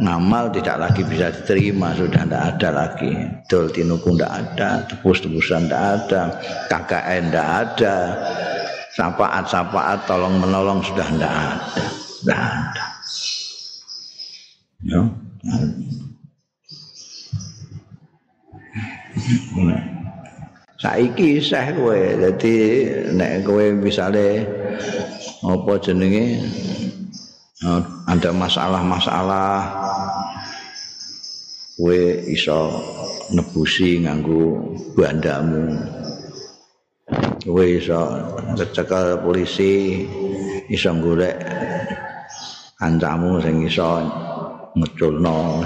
ngamal 0.00 0.52
tidak 0.52 0.76
lagi 0.88 1.06
bisa 1.06 1.32
diterima, 1.32 1.96
sudah 1.96 2.26
tidak 2.28 2.42
ada 2.56 2.68
lagi. 2.74 3.12
Dol 3.48 3.72
tinuku 3.72 4.18
tidak 4.18 4.32
ada, 4.34 4.84
tebus-tebusan 4.90 5.68
tidak 5.70 5.82
ada, 6.00 6.22
KKN 6.68 7.24
tidak 7.30 7.48
ada, 7.48 7.96
sapaat-sapaat 8.94 10.06
tolong 10.06 10.38
menolong 10.38 10.78
sudah 10.82 11.06
tidak 11.10 11.32
ada. 11.34 11.84
Tidak 12.22 12.38
ada. 12.38 12.84
Ya. 14.84 15.00
Saiki 20.84 21.40
isih 21.40 21.66
kowe 21.80 21.96
dadi 21.96 22.54
nek 23.16 23.46
kowe 23.46 23.64
misale 23.72 24.44
apa 25.40 25.72
jenenge 25.80 26.44
ada 28.04 28.30
masalah-masalah 28.36 29.64
kowe 31.80 32.00
iso 32.28 32.60
nebusi 33.32 34.04
nganggo 34.04 34.76
bandamu 34.92 35.72
kowe 37.44 37.64
iso 37.76 38.00
cekel 38.56 39.20
polisi 39.20 40.00
iso 40.72 40.90
golek 40.96 41.36
kancamu 42.80 43.36
sing 43.44 43.68
iso 43.68 44.00
ngeculno 44.74 45.62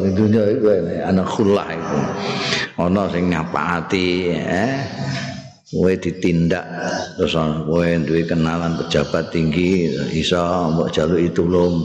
di 0.00 0.10
dunia 0.16 0.42
itu 0.48 0.66
ana 1.04 1.22
khullah 1.22 1.68
itu 1.70 1.98
ana 2.80 3.04
sing 3.12 3.28
nyapaati 3.28 4.08
eh 4.32 4.74
kowe 5.68 5.92
ditindak 5.92 6.64
terus 7.20 7.36
kowe 7.36 7.84
duwe 7.84 8.24
kenalan 8.24 8.80
pejabat 8.80 9.28
tinggi 9.28 9.92
iso 10.16 10.40
mbok 10.72 10.88
jaluki 10.88 11.28
tulung. 11.36 11.76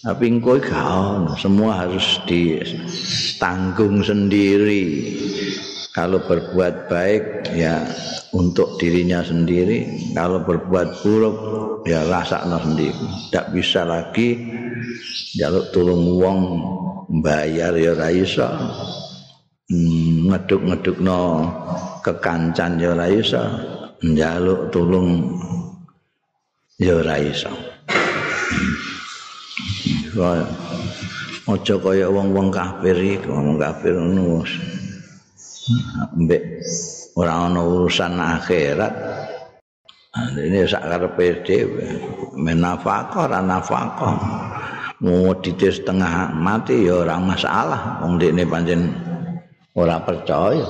Tapi 0.00 0.32
engkau 0.32 0.56
gak 0.56 1.36
semua 1.36 1.84
harus 1.84 2.24
ditanggung 2.24 4.00
sendiri 4.00 5.12
kalau 5.90 6.22
berbuat 6.22 6.86
baik 6.86 7.50
ya 7.50 7.82
untuk 8.30 8.78
dirinya 8.78 9.26
sendiri. 9.26 10.10
Kalau 10.14 10.42
berbuat 10.46 11.02
buruk 11.02 11.36
ya 11.86 12.06
rasakno 12.06 12.62
sendiri. 12.62 12.94
Tidak 13.30 13.46
bisa 13.50 13.82
lagi 13.82 14.38
jaluk 15.34 15.74
tulung 15.74 16.14
wong 16.14 16.40
bayar 17.22 17.74
ya 17.74 17.98
ra 17.98 18.08
iso. 18.14 18.46
Hmm, 19.70 20.30
ngeduk-ngedukno 20.30 21.18
kekancan 22.06 22.78
ya 22.78 22.94
ra 22.94 23.06
iso. 23.10 23.42
Njaluk 24.00 24.70
tulung 24.70 25.34
ya 26.78 27.02
ra 27.02 27.18
iso. 27.18 27.50
Ojo 31.50 31.82
kaya 31.82 32.06
wong-wong 32.06 32.54
kafir 32.54 32.94
iki, 32.94 33.26
wong 33.26 33.58
kafir 33.58 33.98
ngono. 33.98 34.46
Mbek 36.16 36.42
ora 37.16 37.46
ana 37.48 37.60
urusan 37.62 38.18
akhirat 38.18 38.94
ini 40.10 40.66
sak 40.66 40.90
karepe 40.90 41.46
dhewe. 41.46 41.86
Menafaqah 42.34 43.30
ora 43.30 43.38
nafaqah 43.38 44.14
mau 45.00 45.32
dites 45.38 45.78
setengah 45.80 46.34
mati 46.34 46.86
ya 46.86 47.06
ora 47.06 47.16
masalah. 47.22 48.02
Wong 48.02 48.18
dekne 48.18 48.42
pancen 48.42 48.90
ora 49.78 50.02
percaya. 50.02 50.66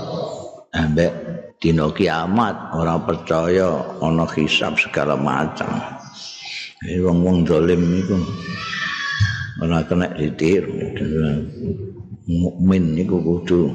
Ambek 0.71 1.13
dina 1.57 1.89
kiamat 1.91 2.77
ora 2.77 3.01
percaya 3.01 3.97
ana 4.05 4.29
hisab 4.29 4.77
segala 4.77 5.17
macam. 5.17 5.73
Ini 6.81 7.01
wong-wong 7.05 7.45
zalim 7.49 7.81
iku 7.97 8.17
ora 9.65 9.81
kena 9.89 10.13
ditiru. 10.17 10.73
Mukmin 12.31 12.95
niku 12.95 13.19
kudu 13.19 13.73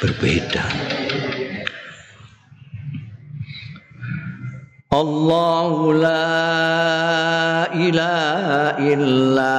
berbeda. 0.00 0.64
Allahu 4.90 5.94
la 5.94 7.70
ilaha 7.70 8.74
illa 8.80 9.56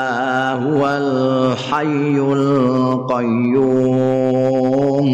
huwal 0.60 1.56
hayyul 1.56 3.08
qayyum 3.08 5.08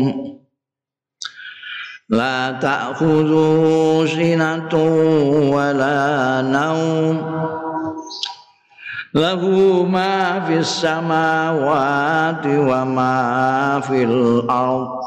La 2.08 2.56
ta'khudhu 2.56 4.08
sinatun 4.08 5.52
wa 5.52 5.76
la 5.76 6.40
nawm 6.42 7.16
له 9.18 9.42
ما 9.90 10.46
في 10.46 10.62
السماوات 10.62 12.46
وما 12.46 13.18
في 13.88 14.04
الأرض 14.04 15.07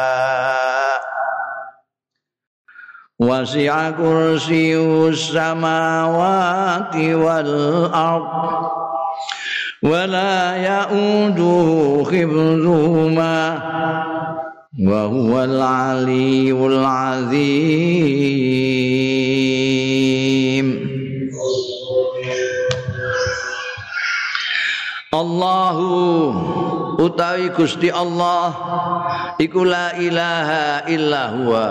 وسع 3.21 3.91
كرسي 3.91 4.77
السماوات 5.13 6.95
والأرض 6.95 8.27
ولا 9.83 10.55
يؤوده 10.55 12.03
حفظهما 12.05 13.61
وهو 14.79 15.43
العلي 15.43 16.51
العظيم. 16.51 18.01
Allahu 25.13 26.40
utawi 27.01 27.49
Gusti 27.57 27.89
Allah 27.89 28.53
iku 29.41 29.65
la 29.65 29.97
ilaha 29.97 30.85
illa 30.85 31.33
huwa. 31.33 31.67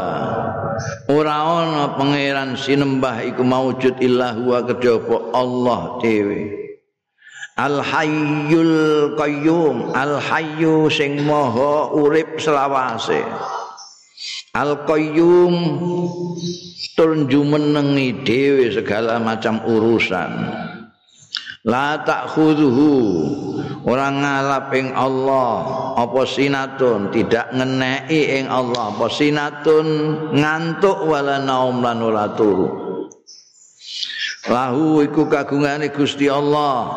Ora 1.06 1.36
ana 1.38 1.94
pangeran 1.94 2.58
sinembah 2.58 3.22
iku 3.22 3.46
maujud 3.46 4.02
illa 4.02 4.34
huwa 4.34 4.66
kejaba 4.66 5.30
Allah 5.30 6.02
dhewe. 6.02 6.58
Al 7.60 7.84
Hayyul 7.84 9.14
Qayyum 9.20 9.92
Al 9.92 10.16
Hayyu 10.18 10.88
sing 10.90 11.22
maha 11.22 11.92
urip 11.94 12.40
selawase. 12.40 13.20
Al 14.56 14.82
Qayyum 14.88 15.54
tur 16.96 17.14
jumenengi 17.28 18.24
dhewe 18.24 18.72
segala 18.72 19.20
macam 19.20 19.60
urusan. 19.68 20.32
La 21.60 22.00
ta'khudhuhu 22.00 22.88
ora 23.84 24.08
ngalap 24.12 24.72
ing 24.76 24.92
Allah 24.92 25.52
apa 25.96 26.22
sinatun? 26.24 27.12
Tidak 27.12 27.52
ngeneki 27.54 28.40
ing 28.40 28.46
Allah 28.48 28.92
apa 28.92 29.06
sinatun? 29.08 29.86
Ngantuk 30.36 31.04
wala 31.04 31.40
naum 31.40 31.84
lan 31.84 32.00
ora 32.00 32.32
turu. 32.32 32.68
Lahu 34.48 35.04
iku 35.04 35.28
kagungane 35.28 35.92
Gusti 35.92 36.24
Allah. 36.32 36.88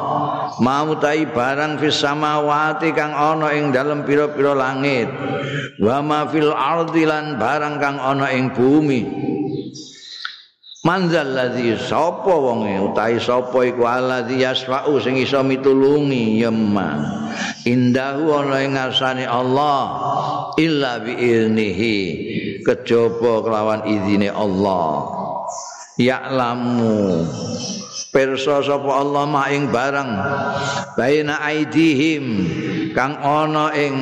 Mau 0.64 0.96
tai 0.96 1.28
barang 1.28 1.76
fis 1.76 2.00
samawati 2.00 2.96
kang 2.96 3.12
ana 3.12 3.52
ing 3.52 3.76
dalem 3.76 4.08
pira-pira 4.08 4.56
langit. 4.56 5.12
Wa 5.82 6.00
ma 6.00 6.24
fil 6.32 6.56
ardi 6.56 7.04
lan 7.04 7.36
barang 7.36 7.76
kang 7.84 8.00
ana 8.00 8.32
ing 8.32 8.56
bumi 8.56 9.33
Manzal 10.84 11.32
ladzi 11.32 11.80
sapa 11.80 12.36
wonge 12.36 12.76
utahe 12.76 13.16
sapa 13.16 13.56
iku 13.64 13.88
alladzi 13.88 14.44
yasfa'u 14.44 15.00
sing 15.00 15.16
iso 15.16 15.40
mitulungi 15.40 16.44
yemma 16.44 17.00
indahu 17.64 18.36
ana 18.36 18.60
ing 18.68 18.76
ngarsane 18.76 19.24
Allah 19.24 19.80
illa 20.60 21.00
bi 21.00 21.16
iznihi 21.16 21.96
kejaba 22.68 23.48
kelawan 23.48 23.88
izine 23.88 24.28
Allah. 24.28 25.08
Ya'lamu 25.96 27.32
pirsa 28.12 28.60
sapa 28.60 28.92
Allah 29.08 29.24
ma 29.24 29.48
ing 29.56 29.72
barang 29.72 30.12
baina 31.00 31.48
aidihim 31.48 32.26
kang 32.92 33.16
ana 33.24 33.72
ing 33.72 33.96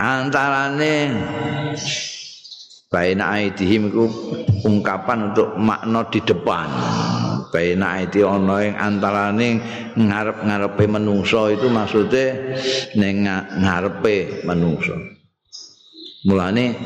antarane 0.00 1.12
baina 2.94 3.34
aidihim 3.34 3.90
iku 3.90 4.06
ungkapan 4.62 5.34
untuk 5.34 5.58
makna 5.58 6.06
di 6.06 6.22
depan. 6.22 6.70
Baina 7.50 7.98
aidi 7.98 8.22
ana 8.22 8.62
ing 8.62 8.74
antarane 8.78 9.48
ngarep-ngarepe 9.98 10.84
menungso 10.86 11.50
itu 11.50 11.66
maksudnya 11.66 12.54
ning 12.94 13.26
ngarepe 13.66 14.46
menungso. 14.46 14.94
Mulane 16.30 16.78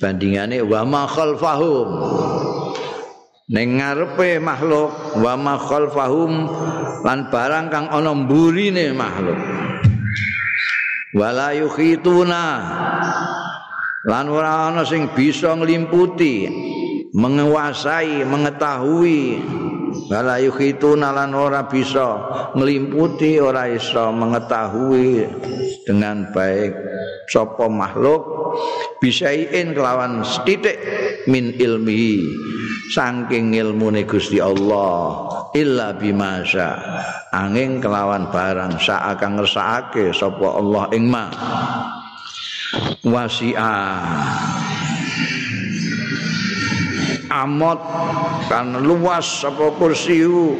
bandingane 0.00 0.64
wa 0.64 0.88
ma 0.88 1.04
khalfahum. 1.04 1.88
Ning 3.52 3.76
ngarepe 3.76 4.40
makhluk 4.40 5.20
wa 5.20 5.32
ma 5.36 5.54
khalfahum 5.60 6.32
lan 7.04 7.28
barang 7.28 7.66
kang 7.68 7.86
ana 7.92 8.16
mburine 8.16 8.96
makhluk. 8.96 9.36
Wala 11.12 11.52
yukhituna 11.52 12.44
lan 14.06 14.26
ora 14.26 14.70
ana 14.70 14.82
sing 14.82 15.10
bisa 15.14 15.54
nglimputi 15.54 16.46
menguasai 17.12 18.24
mengetahui. 18.24 19.22
Wala 20.08 20.40
yukhituna 20.40 21.12
lan 21.12 21.36
ora 21.36 21.68
bisa 21.68 22.16
nglimputi 22.56 23.36
ora 23.36 23.68
iso 23.68 24.08
mengetahui 24.08 25.28
dengan 25.84 26.32
baik 26.32 26.72
sapa 27.28 27.68
makhluk. 27.68 28.24
Bisain 29.00 29.72
kelawan 29.72 30.24
setitik 30.24 30.76
min 31.28 31.56
ilmi 31.56 32.24
saking 32.92 33.56
ilmune 33.56 34.04
Gusti 34.04 34.36
Allah 34.38 35.28
illa 35.56 35.96
bimasya 35.96 36.70
angin 37.32 37.80
kelawan 37.80 38.28
barang 38.28 38.76
sak 38.76 39.16
akan 39.16 39.40
ngersakake 39.40 40.12
sapa 40.12 40.46
Allah 40.60 40.84
ing 40.92 41.08
wasi'a 43.04 43.76
amot 47.32 47.80
kan 48.48 48.76
luas 48.84 49.44
apa 49.44 49.72
kursiu 49.80 50.56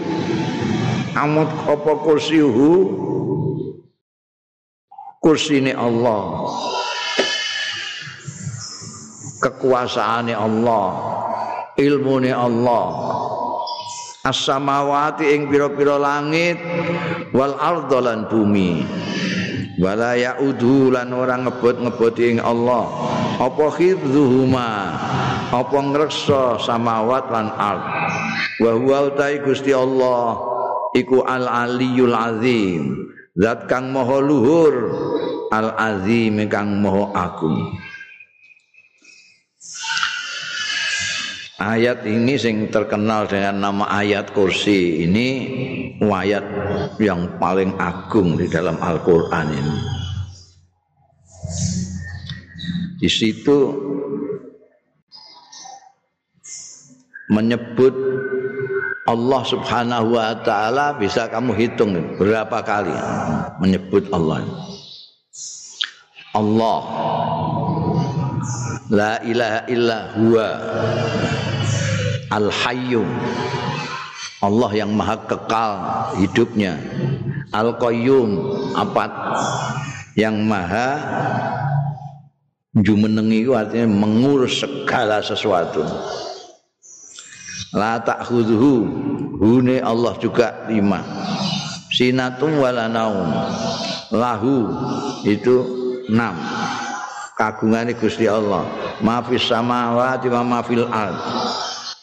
amot 1.16 1.48
apa 1.68 1.92
kursiuhu 2.01 3.03
kursine 5.22 5.70
Allah. 5.72 6.51
Kekuasaane 9.38 10.35
Allah. 10.35 10.87
Ilmune 11.79 12.35
Allah. 12.35 12.87
As-samawati 14.22 15.35
ing 15.35 15.51
pira-pira 15.51 15.98
langit 15.98 16.59
wal 17.35 17.59
ardh 17.59 17.90
lan 17.98 18.31
bumi 18.31 18.87
wala 19.81 20.19
yaudu 20.19 20.93
lan 20.93 21.13
ora 21.13 21.41
ngebot-ngebot 21.41 22.17
ing 22.21 22.41
Allah. 22.43 22.89
Apa 23.41 23.73
khidzuhuma? 23.73 24.71
Apa 25.53 25.77
ngreksa 25.77 26.61
samawat 26.61 27.29
lan 27.29 27.49
ard? 27.53 27.85
Wa 28.61 28.73
huwa 28.77 29.13
utai 29.13 29.41
Gusti 29.45 29.73
Allah 29.73 30.41
iku 30.97 31.25
al 31.25 31.49
aliyul 31.49 32.17
azim. 32.17 33.09
Zat 33.33 33.65
kang 33.69 33.93
maha 33.93 34.21
luhur 34.21 34.75
al 35.49 35.73
azim 35.77 36.37
kang 36.53 36.81
maha 36.85 37.09
agung 37.17 37.73
ayat 41.62 42.03
ini 42.03 42.35
sing 42.35 42.66
terkenal 42.75 43.31
dengan 43.31 43.70
nama 43.70 43.87
ayat 43.87 44.35
kursi 44.35 45.07
ini 45.07 45.29
ayat 46.03 46.42
yang 46.98 47.38
paling 47.38 47.79
agung 47.79 48.35
di 48.35 48.51
dalam 48.51 48.75
Al-Quran 48.83 49.46
ini. 49.55 49.77
Di 52.98 53.11
situ 53.11 53.59
menyebut 57.31 57.94
Allah 59.03 59.42
Subhanahu 59.42 60.14
wa 60.14 60.31
taala 60.46 60.94
bisa 60.94 61.27
kamu 61.27 61.59
hitung 61.59 61.94
berapa 62.18 62.62
kali 62.62 62.94
menyebut 63.59 64.07
Allah. 64.14 64.46
Allah. 66.33 66.81
La 68.92 69.16
ilaha 69.25 69.61
illa 69.72 69.98
huwa 70.20 70.48
Al 72.33 72.49
Hayyu 72.49 73.05
Allah 74.42 74.71
yang 74.75 74.90
maha 74.97 75.21
kekal 75.23 75.73
hidupnya. 76.18 76.75
Al 77.55 77.79
Qayyum 77.79 78.31
apat 78.75 79.12
yang 80.18 80.35
maha 80.49 80.99
jumenengi 82.75 83.47
itu 83.47 83.55
artinya 83.55 83.87
mengurus 83.87 84.64
segala 84.64 85.23
sesuatu. 85.23 85.87
La 87.71 88.03
ta'khudhu 88.03 88.75
hune 89.38 89.79
Allah 89.79 90.18
juga 90.18 90.66
lima. 90.66 91.07
Sinatun 91.95 92.59
wala 92.59 92.90
naum. 92.90 93.29
Lahu 94.11 94.75
itu 95.23 95.55
enam. 96.11 96.35
Kagungan 97.38 97.95
Gusti 97.95 98.27
Allah. 98.27 98.66
Mafis 98.99 99.47
samawati 99.47 100.27
wa 100.33 100.42
mafil 100.42 100.88
ard 100.90 101.16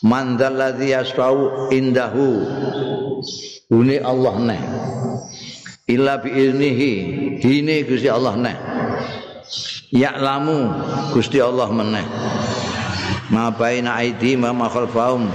man 0.04 0.40
dzalladzi 0.40 0.96
yasfau 0.96 1.70
indahu. 1.74 2.46
Hune 3.70 3.98
Allah 4.02 4.36
neh. 4.40 4.62
Illa 5.90 6.22
bi 6.22 6.30
iznihi 6.34 6.94
dine 7.42 7.86
Gusti 7.86 8.10
Allah 8.10 8.34
neh. 8.38 8.58
Ya'lamu 9.90 10.70
Gusti 11.18 11.42
Allah 11.42 11.70
meneh. 11.74 12.06
Ma 13.34 13.50
baina 13.54 13.98
aidi 14.02 14.38
ma 14.38 14.54
ma 14.54 14.70
khalfahum 14.70 15.30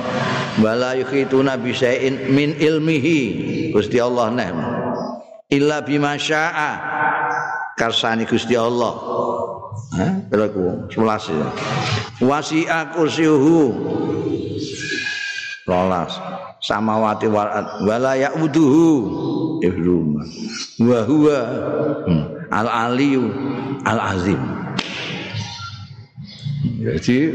wala 0.62 0.94
yukhituna 0.94 1.58
bi 1.58 1.74
syai'in 1.74 2.30
min 2.30 2.54
ilmihi. 2.58 3.70
Gusti 3.74 3.98
Allah 3.98 4.30
neh. 4.30 4.50
Illa 5.50 5.82
bima 5.82 6.14
syaa. 6.18 6.94
Karsani 7.74 8.26
Gusti 8.26 8.54
Allah. 8.54 8.94
Ha 9.98 10.06
berlaku 10.30 10.90
11 10.90 11.34
ya. 11.34 11.48
Wasi'a 12.22 12.94
kursiuhu 12.94 13.58
rolas 15.64 16.16
samawati 16.60 17.28
wal 17.28 17.48
wala 17.84 18.12
ya'uduhu. 18.16 18.86
Ihruma 19.64 20.22
wa 20.84 21.00
huwa. 21.08 21.38
Hmm, 22.04 22.24
al 22.52 22.68
aliyu 22.68 23.24
al 23.88 24.00
azim 24.14 24.40
jadi 26.84 27.32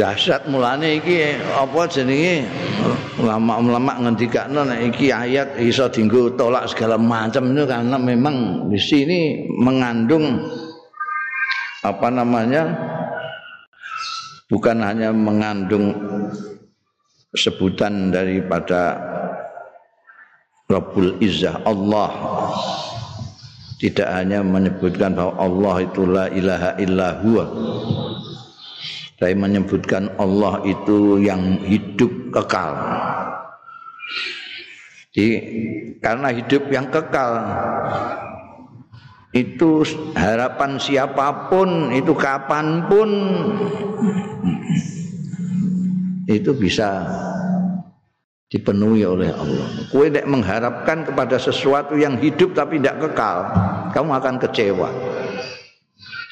dahsyat 0.00 0.48
mulane 0.48 0.96
iki 0.96 1.36
apa 1.36 1.84
jenenge? 1.92 2.48
Ulama-ulama 3.20 4.00
ngendikane 4.00 4.64
nek 4.64 4.80
iki 4.94 5.12
ayat 5.12 5.60
iso 5.60 5.90
dienggo 5.92 6.32
tolak 6.38 6.70
segala 6.72 6.96
macam 6.96 7.52
itu 7.52 7.68
karena 7.68 7.96
memang 8.00 8.68
di 8.72 8.80
sini 8.80 9.44
mengandung 9.60 10.40
apa 11.84 12.08
namanya 12.08 12.62
bukan 14.48 14.80
hanya 14.80 15.12
mengandung 15.12 15.92
sebutan 17.36 18.08
daripada 18.08 18.96
Rabbul 20.68 21.20
Izzah 21.20 21.64
Allah. 21.64 22.10
Tidak 23.78 24.08
hanya 24.10 24.42
menyebutkan 24.42 25.14
bahwa 25.14 25.38
Allah 25.38 25.74
itu 25.86 26.02
la 26.02 26.26
ilaha 26.34 26.74
illa 26.82 27.08
huwa. 27.22 27.46
Tapi 29.22 29.34
menyebutkan 29.38 30.10
Allah 30.18 30.58
itu 30.66 31.22
yang 31.22 31.62
hidup 31.62 32.10
kekal. 32.34 32.74
Jadi, 35.14 35.30
karena 36.02 36.28
hidup 36.34 36.62
yang 36.74 36.90
kekal 36.90 37.30
itu 39.36 39.84
harapan 40.16 40.80
siapa 40.80 41.52
pun 41.52 41.92
itu 41.92 42.16
kapan 42.16 42.88
pun 42.88 43.10
itu 46.28 46.52
bisa 46.56 47.04
dipenuhi 48.48 49.04
oleh 49.04 49.28
Allah. 49.32 49.68
Kue 49.92 50.08
tidak 50.08 50.24
mengharapkan 50.28 51.04
kepada 51.04 51.36
sesuatu 51.36 51.96
yang 51.96 52.16
hidup 52.16 52.56
tapi 52.56 52.80
tidak 52.80 53.08
kekal, 53.08 53.44
kamu 53.92 54.10
akan 54.16 54.34
kecewa. 54.40 54.88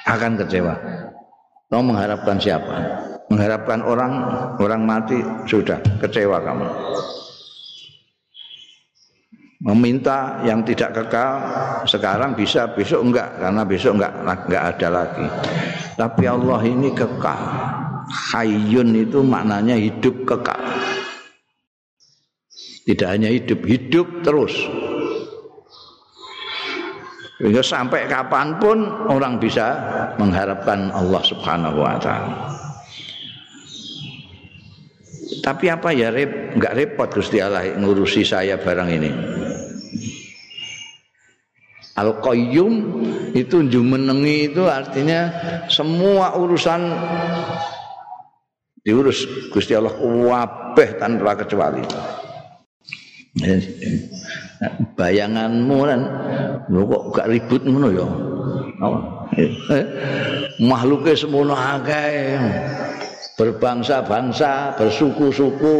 Akan 0.08 0.40
kecewa. 0.40 0.74
Kamu 1.68 1.92
mengharapkan 1.92 2.40
siapa? 2.40 2.76
Mengharapkan 3.28 3.82
orang 3.82 4.12
orang 4.62 4.82
mati 4.86 5.18
sudah 5.44 5.82
kecewa 6.00 6.40
kamu. 6.40 6.66
Meminta 9.66 10.46
yang 10.46 10.62
tidak 10.62 10.94
kekal 10.94 11.42
sekarang 11.90 12.38
bisa 12.38 12.70
besok 12.70 13.02
enggak 13.02 13.34
karena 13.34 13.66
besok 13.66 13.98
enggak 13.98 14.14
enggak 14.22 14.62
ada 14.62 14.88
lagi. 14.94 15.26
Tapi 15.98 16.22
Allah 16.30 16.60
ini 16.62 16.94
kekal. 16.94 17.42
Hayyun 18.06 18.94
itu 18.94 19.26
maknanya 19.26 19.74
hidup 19.74 20.22
kekal. 20.22 20.62
Tidak 22.86 23.08
hanya 23.10 23.26
hidup, 23.26 23.66
hidup 23.66 24.06
terus. 24.22 24.54
Sehingga 27.42 27.58
sampai 27.66 28.06
kapan 28.06 28.62
pun 28.62 28.86
orang 29.10 29.42
bisa 29.42 29.74
mengharapkan 30.14 30.94
Allah 30.94 31.22
Subhanahu 31.26 31.82
wa 31.82 31.98
taala. 31.98 32.54
Tapi 35.42 35.66
apa 35.74 35.90
ya 35.90 36.14
rep, 36.14 36.54
enggak 36.54 36.74
repot 36.78 37.10
Gusti 37.10 37.42
Allah 37.42 37.66
ngurusi 37.74 38.22
saya 38.22 38.62
barang 38.62 38.90
ini. 38.94 39.10
Al 41.96 42.20
Qayyum 42.20 42.72
itu 43.32 43.64
jumenengi 43.72 44.52
itu 44.52 44.68
artinya 44.68 45.32
semua 45.72 46.36
urusan 46.36 46.92
diurus. 48.84 49.24
Gusti 49.48 49.72
Allah 49.72 49.96
kabeh 49.96 50.88
tanpa 51.00 51.32
kecuali. 51.40 51.80
bayanganmu 54.96 55.78
kan 55.84 56.00
kok 56.72 57.02
gak 57.12 57.28
ribut 57.28 57.62
ngono 57.68 57.88
ya? 57.92 58.06
Eh, 59.36 59.84
makhluke 60.64 61.12
semono 61.16 61.52
akeh. 61.52 62.40
Berbangsa-bangsa 63.36 64.80
bersuku-suku 64.80 65.76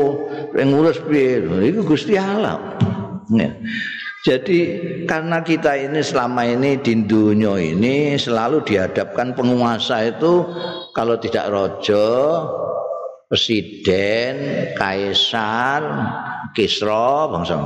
yang 0.61 0.77
ngurus 0.77 1.01
piye? 1.09 1.41
Itu 1.65 1.89
Gusti 1.89 2.21
Allah 2.21 2.61
jadi 4.27 4.59
karena 5.07 5.39
kita 5.39 5.79
ini 5.79 6.03
selama 6.03 6.43
ini 6.43 6.83
di 6.83 6.99
dunia 7.07 7.55
ini 7.63 8.19
selalu 8.19 8.67
dihadapkan 8.67 9.39
penguasa 9.39 10.03
itu 10.03 10.43
kalau 10.91 11.15
tidak 11.23 11.47
rojo 11.47 12.11
presiden, 13.31 14.35
kaisar, 14.75 15.83
kisra, 16.55 17.31
bangsa. 17.31 17.59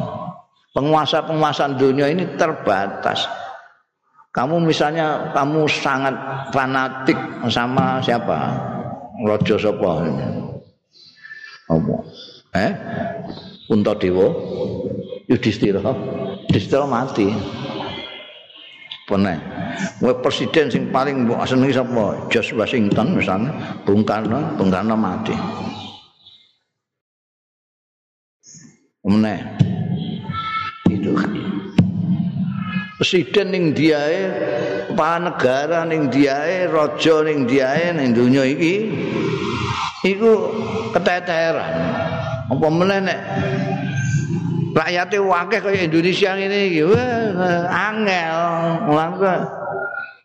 Penguasa-penguasa 0.71 1.81
dunia 1.81 2.13
ini 2.13 2.29
terbatas. 2.39 3.25
Kamu 4.31 4.63
misalnya 4.63 5.35
kamu 5.35 5.67
sangat 5.67 6.15
fanatik 6.55 7.19
sama 7.51 7.99
siapa? 8.05 8.39
Raja 9.27 9.57
sapa? 9.59 9.91
Apa? 11.67 11.95
Eh? 12.55 12.73
Untadewa? 13.73 14.31
Yudhistira. 15.27 15.83
Yudhistira 16.51 16.83
mati. 16.83 17.31
Pernah. 19.07 19.39
Wah 20.03 20.19
presiden 20.19 20.67
sing 20.67 20.91
paling 20.91 21.23
mbok 21.23 21.47
senengi 21.47 21.79
sapa? 21.79 22.27
George 22.27 22.59
Washington 22.59 23.15
misalnya, 23.15 23.55
Bung 23.87 24.03
Karno, 24.03 24.59
Bung 24.59 24.67
Karno 24.67 24.99
mati. 24.99 25.31
Meneh. 29.07 29.39
Itu 30.91 31.15
kan. 31.15 31.39
Presiden 32.99 33.55
ning 33.55 33.65
diae, 33.71 34.35
kepala 34.91 35.31
negara 35.31 35.87
ning 35.87 36.11
diae, 36.11 36.67
raja 36.67 37.23
ning 37.23 37.47
diae 37.47 37.95
ning 37.95 38.11
donya 38.11 38.43
iki 38.43 38.91
iku 40.03 40.51
keteteran. 40.99 41.95
Apa 42.51 42.67
meneh 42.67 42.99
nek 43.07 43.21
rakyate 44.75 45.19
wakeh 45.19 45.61
kaya 45.63 45.81
Indonesia 45.87 46.31
ngene 46.37 46.59
iki 46.71 46.83
angel 47.71 48.37
mulan 48.87 49.11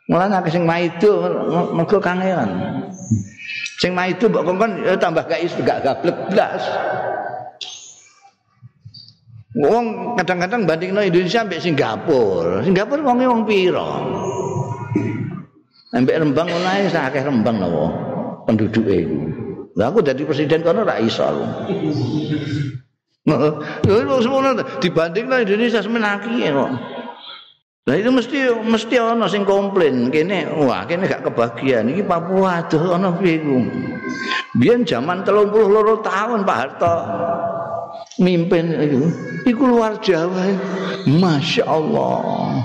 mulan 0.05 0.31
akeh 0.38 0.51
sing 0.53 0.63
maido 0.63 1.12
mergo 1.73 1.97
kangelan 1.97 2.49
sing 3.81 3.91
maido 3.97 4.29
mbok 4.29 4.43
kongkon 4.45 4.71
tambah 5.01 5.25
gak 5.25 5.41
iso 5.41 5.60
gak 5.65 5.81
gablek 5.81 6.17
blas 6.29 6.63
Wong 9.55 10.19
kadang-kadang 10.19 10.67
bandingno 10.67 10.99
Indonesia 10.99 11.39
sampai 11.39 11.63
Singapura. 11.63 12.60
Singapura 12.60 13.08
wonge 13.08 13.23
wong 13.23 13.47
pira? 13.47 14.03
Sampai 15.95 16.19
Rembang 16.19 16.51
mulai 16.51 16.91
akeh 16.91 17.23
Rembang 17.23 17.63
lho 17.63 17.88
penduduke. 18.43 19.08
Lah 19.79 19.95
aku 19.95 20.03
jadi 20.03 20.27
presiden 20.27 20.60
kono 20.60 20.84
ora 20.84 20.99
iso. 20.99 21.23
Lho 23.26 24.22
semono 24.22 24.54
dibandingno 24.78 25.42
Indonesia 25.42 25.82
semenaki 25.82 26.46
kok. 26.46 26.72
Lah 27.86 27.94
itu 28.02 28.10
mesti 28.10 28.50
mesti 28.66 28.98
ana 28.98 29.30
sing 29.30 29.46
komplain 29.46 30.10
kene 30.10 30.50
wah 30.58 30.90
kene 30.90 31.06
gak 31.06 31.22
kebagian 31.22 31.86
iki 31.94 32.02
Papua 32.02 32.66
aduh 32.66 32.98
ana 32.98 33.14
piye 33.14 33.38
iku. 33.38 33.62
Biyen 34.58 34.82
zaman 34.86 35.22
32 35.22 36.02
tahun 36.02 36.40
Pak 36.50 36.58
Harto 36.58 36.96
mimpin 38.18 38.74
itu 38.78 39.10
iku 39.46 39.70
luar 39.70 40.02
Jawa. 40.02 40.50
Masya 41.06 41.64
Allah. 41.70 42.62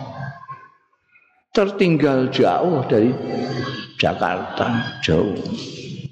Tertinggal 1.53 2.33
jauh 2.33 2.81
dari 2.89 3.13
Jakarta, 4.01 4.97
jauh. 5.05 5.37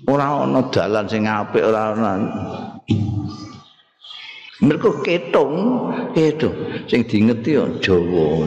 Ora 0.05 0.45
ana 0.45 0.61
dalan 0.69 1.09
sing 1.09 1.25
apik 1.25 1.65
ora 1.65 1.97
ana 1.97 2.13
Mereka 4.59 5.07
ketung, 5.07 5.55
ketung. 6.18 6.55
Sing 6.90 7.07
diingeti 7.07 7.55
ya 7.55 7.64
Jawa. 7.79 8.42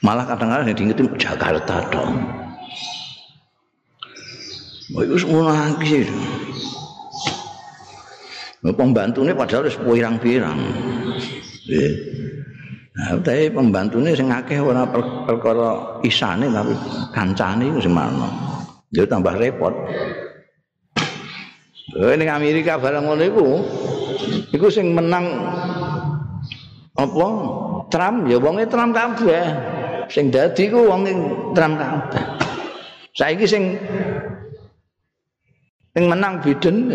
Malah 0.00 0.24
kadang-kadang 0.24 0.72
yang 0.72 0.76
diingeti 0.76 1.04
Jakarta 1.20 1.84
dong. 1.92 2.16
Oh, 4.96 5.04
itu 5.04 5.20
semua 5.20 5.52
lagi. 5.52 6.08
Pembantunya 8.60 9.36
padahal 9.36 9.68
harus 9.68 9.76
pirang-pirang. 9.76 10.60
Nah, 12.90 13.16
tapi 13.22 13.48
pembantunya 13.48 14.12
sing 14.12 14.28
akeh 14.28 14.60
ora 14.60 14.84
per 14.84 15.00
perkara 15.24 16.00
isane 16.04 16.50
tapi 16.52 16.72
kancane 17.16 17.70
iku 17.70 17.80
semana. 17.80 18.28
Dia 18.90 19.06
tambah 19.06 19.36
repot. 19.38 19.72
Oh, 21.98 22.10
ini 22.14 22.30
Amerika 22.30 22.78
barang 22.78 23.02
ngono 23.02 23.22
iku. 23.26 23.46
Iku 24.54 24.70
sing 24.70 24.94
menang 24.94 25.26
apa? 26.94 27.26
Trump 27.90 28.30
ya 28.30 28.38
wonge 28.38 28.70
Trump 28.70 28.94
kabeh. 28.94 29.42
Sing 30.06 30.30
dadi 30.30 30.70
ku 30.70 30.86
wong 30.86 31.02
Trump 31.54 31.74
kabeh. 31.82 32.22
Saiki 33.18 33.42
sing 33.42 33.74
sing 35.90 36.04
menang 36.06 36.38
Biden 36.38 36.94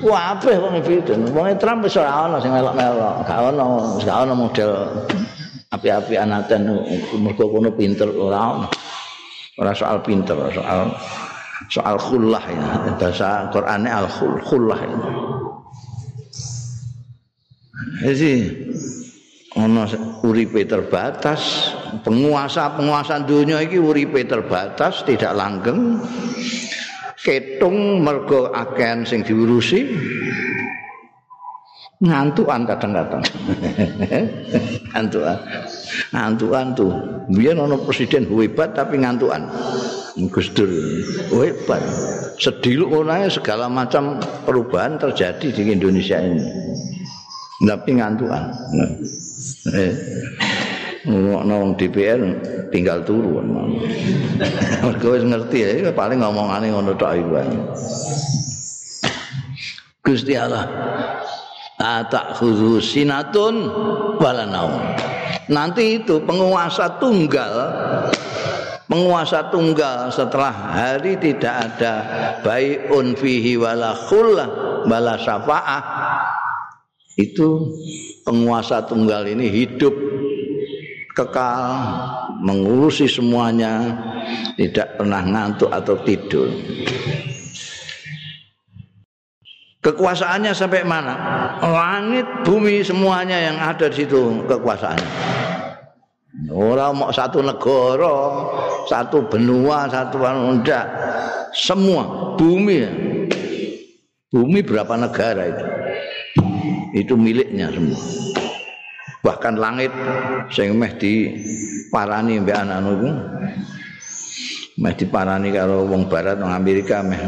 kabeh 0.00 0.56
wong 0.56 0.80
Biden. 0.80 1.28
Wong 1.36 1.52
Trump 1.60 1.84
wis 1.84 2.00
ora 2.00 2.24
ana 2.24 2.40
sing 2.40 2.56
melok-melok. 2.56 3.28
Gak 3.28 3.36
ana, 3.36 3.64
gak 4.00 4.16
ana 4.16 4.32
model 4.32 4.70
api-api 5.72 6.16
anaten 6.16 6.72
mergo 7.20 7.52
kono 7.52 7.68
pinter 7.76 8.08
ora 8.08 8.40
ana. 8.40 8.68
Ora 9.60 9.76
soal 9.76 10.00
pinter, 10.00 10.40
soal 10.56 10.88
soal 11.70 11.98
khullah 12.00 12.42
ya 12.48 12.64
bahasa 12.96 13.50
Qur'ane 13.52 13.90
al 13.90 14.08
khullah 14.46 14.80
ya. 14.80 14.98
Jadi 18.02 18.32
ono 19.54 19.84
uripe 20.24 20.64
terbatas, 20.64 21.70
penguasa-penguasa 22.02 23.22
dunia 23.28 23.60
iki 23.60 23.76
uripe 23.76 24.24
terbatas, 24.24 25.04
tidak 25.04 25.36
langgeng. 25.36 26.00
Ketung 27.22 28.02
mergo 28.02 28.50
akehan 28.50 29.06
sing 29.06 29.22
diurusi. 29.22 29.86
Ngantukan 32.02 32.66
kadang-kadang. 32.66 33.22
ngantukan. 34.90 35.38
Ngantukan 36.10 36.66
tuh. 36.74 36.92
Biar 37.30 37.54
ono 37.54 37.78
presiden 37.86 38.26
hebat 38.26 38.74
tapi 38.74 38.98
ngantukan. 38.98 39.46
Gus 40.16 40.52
Dur 40.52 40.68
hebat. 41.32 41.82
Sediluk 42.36 42.92
orangnya 42.92 43.32
segala 43.32 43.70
macam 43.70 44.20
perubahan 44.44 45.00
terjadi 45.00 45.48
di 45.52 45.62
Indonesia 45.72 46.20
ini. 46.20 46.44
Tapi 47.62 47.90
ngantukan. 47.96 48.44
Eh. 49.72 49.94
Ngomong 51.02 51.74
DPR 51.74 52.20
tinggal 52.70 53.02
turun. 53.02 53.78
Mereka 54.82 55.22
ngerti 55.26 55.58
ya, 55.82 55.90
paling 55.90 56.22
ngomongane 56.22 56.70
ngono 56.70 56.92
tok 56.94 57.12
iku. 57.18 57.34
Gusti 60.02 60.34
Allah 60.34 60.66
tak 62.10 62.38
khuzu 62.38 62.78
sinatun 62.78 63.70
wala 64.18 64.46
Nanti 65.50 65.98
itu 65.98 66.22
penguasa 66.22 67.02
tunggal 67.02 67.50
penguasa 68.92 69.48
tunggal 69.48 70.12
setelah 70.12 70.52
hari 70.52 71.16
tidak 71.16 71.72
ada 71.72 71.94
baiun 72.44 73.16
fihi 73.16 73.56
wala 73.56 73.96
khullah 73.96 74.84
wala 74.84 75.16
syafa'ah. 75.16 75.84
Itu 77.16 77.72
penguasa 78.28 78.84
tunggal 78.84 79.24
ini 79.32 79.48
hidup 79.48 79.96
kekal 81.16 81.72
mengurusi 82.44 83.08
semuanya 83.08 83.96
tidak 84.60 85.00
pernah 85.00 85.24
ngantuk 85.24 85.72
atau 85.72 85.96
tidur. 86.04 86.52
Kekuasaannya 89.82 90.52
sampai 90.52 90.84
mana? 90.84 91.14
Langit 91.64 92.28
bumi 92.44 92.84
semuanya 92.84 93.40
yang 93.40 93.56
ada 93.56 93.88
di 93.88 94.04
situ 94.04 94.46
kekuasaannya 94.46 95.51
Ora 96.50 96.90
mau 96.90 97.14
satu 97.14 97.38
negara, 97.38 98.16
satu 98.90 99.30
benua, 99.30 99.86
satu 99.86 100.18
enggak. 100.26 100.86
Semua 101.54 102.34
bumi. 102.34 102.82
Bumi 104.32 104.58
berapa 104.64 104.96
negara 104.96 105.42
itu? 105.46 105.64
Itu 106.98 107.14
miliknya 107.14 107.70
semua. 107.70 108.00
Bahkan 109.22 109.54
langit 109.54 109.92
sing 110.50 110.74
meh 110.74 110.90
di 110.98 111.30
parani 111.94 112.42
mbek 112.42 112.58
anak 112.58 112.78
niku. 112.90 113.10
Meh 114.82 114.94
diparani 114.98 115.52
karo 115.54 115.86
wong 115.86 116.10
barat 116.10 116.42
wong 116.42 116.50
Amerika 116.50 117.04
meh 117.06 117.22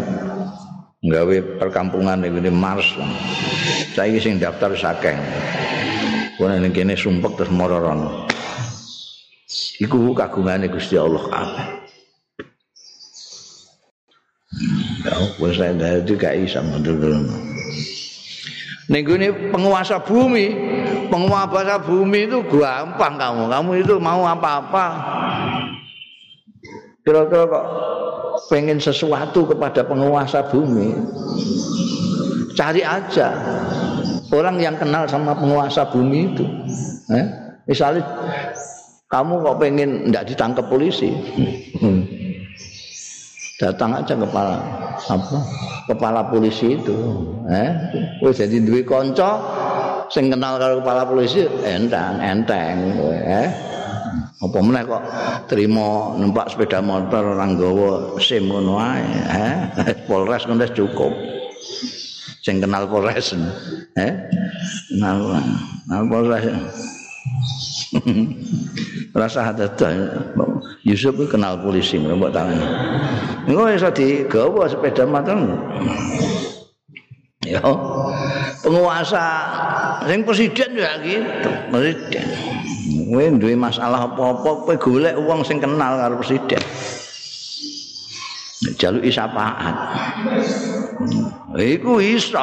nggawe 1.04 1.60
perkampungan 1.62 2.24
di 2.24 2.50
Mars. 2.50 2.88
Saiki 3.94 4.18
sing 4.18 4.42
daftar 4.42 4.74
sakeng. 4.74 5.20
Kuwi 6.34 6.58
ning 6.58 6.74
kene 6.74 6.98
sumpek 6.98 7.38
terus 7.38 7.52
mororon. 7.54 8.33
Iku 9.78 10.14
kagungane 10.14 10.66
Gusti 10.70 10.98
Allah 10.98 11.24
kabeh. 11.30 11.66
Ya, 15.04 15.14
wis 15.42 15.58
dadi 15.58 16.12
gak 16.14 16.34
iso 16.38 16.62
mundur. 16.62 16.96
Ning 18.84 19.02
penguasa 19.48 19.96
bumi, 19.96 20.52
penguasa 21.08 21.80
bumi 21.80 22.28
itu 22.28 22.38
gampang 22.52 23.16
kamu. 23.16 23.48
Kamu 23.48 23.70
itu 23.80 23.94
mau 23.96 24.22
apa-apa. 24.28 24.86
Kira-kira 27.04 27.44
kok 27.48 27.64
pengen 28.48 28.80
sesuatu 28.80 29.44
kepada 29.48 29.84
penguasa 29.84 30.44
bumi. 30.48 30.96
Cari 32.54 32.80
aja 32.86 33.34
orang 34.30 34.56
yang 34.62 34.76
kenal 34.78 35.04
sama 35.10 35.34
penguasa 35.34 35.84
bumi 35.88 36.32
itu. 36.32 36.44
Eh? 37.12 37.26
Misalnya 37.64 38.04
kamu 39.14 39.46
kok 39.46 39.58
pengen 39.62 39.90
tidak 40.10 40.24
ditangkap 40.26 40.66
polisi? 40.66 41.14
Hmm. 41.78 42.02
datang 43.54 43.94
aja 43.94 44.18
kepala 44.18 44.58
apa 44.98 45.38
kepala 45.86 46.26
polisi 46.26 46.74
itu 46.74 46.98
eh? 47.46 47.70
Wis 48.18 48.42
jadi 48.42 48.58
duwe 48.58 48.82
kanca 48.82 49.38
sing 50.10 50.26
kenal 50.26 50.58
karo 50.58 50.82
kepala 50.82 51.06
polisi 51.06 51.46
enteng 51.62 52.18
enteng 52.18 52.98
eh? 53.22 53.48
Apa 54.42 54.58
meneh 54.58 54.82
kok 54.82 55.02
terima 55.46 56.18
numpak 56.18 56.50
sepeda 56.50 56.82
motor 56.82 57.38
orang 57.38 57.54
gawa 57.54 58.18
SIM 58.18 58.50
ngono 58.50 58.74
ae 58.82 59.06
eh? 59.30 59.54
Polres 60.10 60.50
ngono 60.50 60.66
cukup. 60.74 61.14
Sing 62.42 62.58
kenal 62.58 62.90
Polres 62.90 63.38
eh? 63.94 64.12
Nah, 64.98 65.14
nah 65.86 66.02
Polres 66.10 66.44
rasa 69.18 69.54
ada 69.54 69.70
Yusuf 70.84 71.16
kenal 71.30 71.62
polisi 71.62 71.96
mbok 71.96 72.34
tangan 72.34 72.60
engko 73.48 73.70
iso 73.72 73.88
digawa 73.94 74.68
sepeda 74.68 75.08
motor 75.08 75.38
ya 77.44 77.60
penguasa 78.64 79.24
sing 80.08 80.24
presiden 80.24 80.70
ya 80.76 80.92
gitu 81.04 81.50
presiden. 81.68 82.26
Kowe 83.04 83.24
duwe 83.36 83.54
masalah 83.54 84.08
apa-apa 84.10 84.64
kowe 84.64 84.74
golek 84.76 85.16
wong 85.20 85.44
sing 85.44 85.60
kenal 85.60 86.00
karo 86.00 86.16
presiden. 86.20 86.60
Jaluk 88.80 89.04
isapaat 89.04 89.76
iku 91.60 92.00
iso 92.00 92.40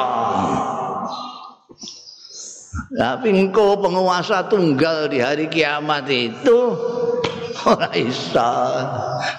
Tapi 2.72 3.28
engkau 3.32 3.76
penguasa 3.80 4.48
tunggal 4.48 5.08
di 5.08 5.20
hari 5.20 5.48
kiamat 5.48 6.08
itu? 6.08 6.76
Ora 7.62 7.92
iso. 7.94 8.52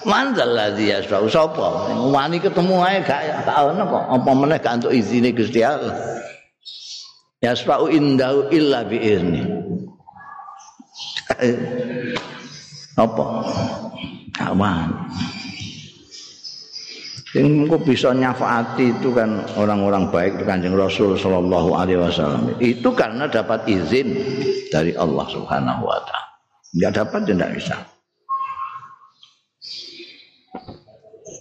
Mandal 0.06 0.54
ladzi 0.54 0.90
yasau 0.94 1.28
sapa 1.28 1.92
wani 2.08 2.40
ketemu 2.40 2.80
ae 2.82 3.02
gak 3.02 3.46
ono 3.46 3.82
kok. 3.84 4.04
Apa 4.16 4.30
meneh 4.32 4.58
gak 4.62 4.82
untuk 4.82 4.94
izine 4.94 5.34
Gusti 5.34 5.60
Allah? 5.60 5.92
Yasau 7.42 7.90
indahu 7.90 8.48
illa 8.54 8.86
bi 8.86 8.98
izni 9.02 9.42
apa? 12.94 13.26
Kawan 14.34 14.88
yang 17.34 17.66
kok 17.66 17.82
bisa 17.82 18.14
nyafaati 18.14 18.94
itu 18.94 19.10
kan 19.10 19.42
orang-orang 19.58 20.06
baik 20.06 20.46
kanjeng 20.46 20.78
Rasul 20.78 21.18
Shallallahu 21.18 21.74
Alaihi 21.74 21.98
Wasallam. 21.98 22.54
Itu 22.62 22.94
karena 22.94 23.26
dapat 23.26 23.66
izin 23.66 24.14
dari 24.70 24.94
Allah 24.94 25.26
Subhanahu 25.26 25.82
Wa 25.82 25.98
Taala. 26.06 26.30
Nggak 26.78 26.92
dapat 26.94 27.20
ya 27.26 27.28
tidak 27.34 27.50
bisa. 27.58 27.76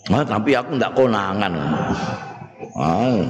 Ah, 0.09 0.25
tapi 0.25 0.51
aku 0.57 0.75
tidak 0.75 0.93
konangan. 0.97 1.53
Ah. 2.73 3.21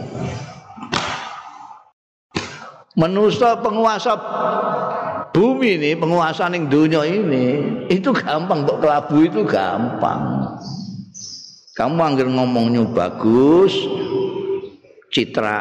menusa 2.93 3.57
penguasa 3.57 4.13
bumi 5.33 5.81
ini 5.81 5.91
penguasa 5.97 6.45
ning 6.45 6.69
dunia 6.69 7.01
ini 7.01 7.45
itu 7.89 8.13
gampang 8.13 8.69
untuk 8.69 8.85
kelabu 8.85 9.25
itu 9.25 9.41
gampang 9.49 10.42
kamu 11.73 11.99
anggere 12.05 12.29
ngomongnya 12.29 12.85
bagus, 12.85 13.73
citra 15.09 15.57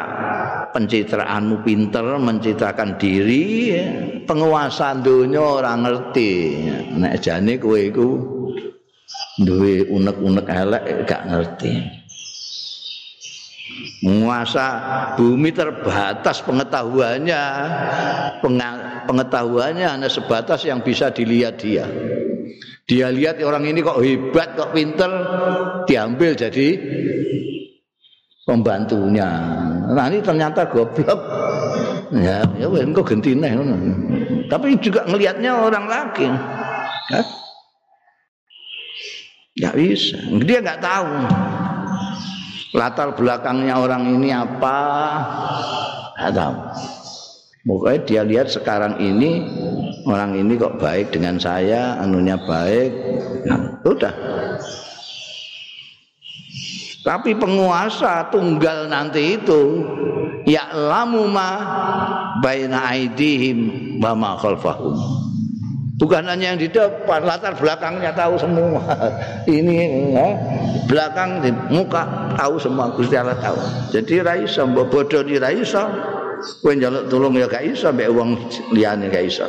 pencitraanmu 0.69 1.65
pinter, 1.65 2.21
mencitrakan 2.21 3.01
diri, 3.01 3.73
penguasa 4.21 4.93
dunia 5.01 5.41
orang 5.41 5.81
ngerti. 5.81 6.31
Nek 7.01 7.17
jane 7.17 7.57
kowe 7.57 7.81
iku 7.81 8.09
duwe 9.41 9.89
unek-unek 9.89 10.45
elek 10.53 10.83
gak 11.09 11.25
ngerti. 11.25 11.73
Menguasa 14.05 14.67
bumi 15.17 15.49
terbatas 15.49 16.45
pengetahuannya, 16.45 17.43
pengetahuannya 19.09 19.87
hanya 19.87 20.09
sebatas 20.13 20.61
yang 20.67 20.85
bisa 20.85 21.09
dilihat 21.09 21.57
dia. 21.57 21.89
Dia 22.83 23.07
lihat 23.07 23.39
orang 23.39 23.63
ini 23.63 23.79
kok 23.79 24.03
hebat, 24.03 24.59
kok 24.59 24.75
pinter, 24.75 25.11
diambil 25.87 26.35
jadi 26.35 26.67
pembantunya. 28.43 29.29
Nah 29.87 30.05
ini 30.11 30.19
ternyata 30.19 30.67
goblok. 30.67 31.19
Ya, 32.13 32.45
ya 32.59 32.69
wes 32.69 32.85
engko 32.85 33.01
gentine 33.01 33.41
Tapi 34.51 34.77
juga 34.83 35.07
ngelihatnya 35.07 35.51
orang 35.63 35.85
lagi. 35.87 36.27
Ya. 37.09 37.21
Gak 39.53 39.75
bisa. 39.79 40.19
Dia 40.43 40.59
nggak 40.61 40.81
tahu 40.81 41.13
latar 42.73 43.13
belakangnya 43.13 43.79
orang 43.79 44.03
ini 44.17 44.33
apa. 44.33 44.79
Gak 46.19 46.33
tahu. 46.33 46.55
Pokoknya 47.63 47.99
dia 48.03 48.21
lihat 48.27 48.47
sekarang 48.51 48.99
ini 48.99 49.47
orang 50.07 50.35
ini 50.37 50.59
kok 50.59 50.79
baik 50.79 51.15
dengan 51.15 51.39
saya, 51.39 51.99
anunya 51.99 52.35
baik. 52.39 52.91
Nah, 53.47 53.59
udah. 53.83 54.13
Tapi 57.03 57.35
penguasa 57.35 58.31
tunggal 58.31 58.87
nanti 58.87 59.35
itu 59.35 59.83
ya 60.47 60.71
lamu 60.71 61.27
ma 61.27 61.51
baina 62.39 62.95
aidihim 62.95 63.99
wa 63.99 64.15
ma 64.15 64.31
khalfahum. 64.39 64.95
Bukan 65.93 66.25
hanya 66.25 66.51
yang 66.51 66.59
di 66.59 66.67
depan, 66.67 67.21
latar 67.23 67.53
belakangnya 67.55 68.11
tahu 68.11 68.35
semua. 68.35 68.81
Ini 69.47 69.75
ya, 70.11 70.27
belakang 70.89 71.39
di 71.45 71.53
muka 71.69 72.33
tahu 72.33 72.57
semua 72.59 72.91
Gusti 72.97 73.13
Allah 73.13 73.37
tahu. 73.37 73.55
Jadi 73.93 74.19
raisa 74.19 74.65
bodoh 74.65 75.23
di 75.23 75.37
raisa 75.37 75.85
kowe 76.59 76.73
njaluk 76.75 77.07
tulung 77.07 77.39
ya 77.39 77.47
gak 77.47 77.63
iso 77.63 77.87
mbek 77.95 78.11
wong 78.11 78.35
liyane 78.75 79.07
gak 79.07 79.23
iso. 79.31 79.47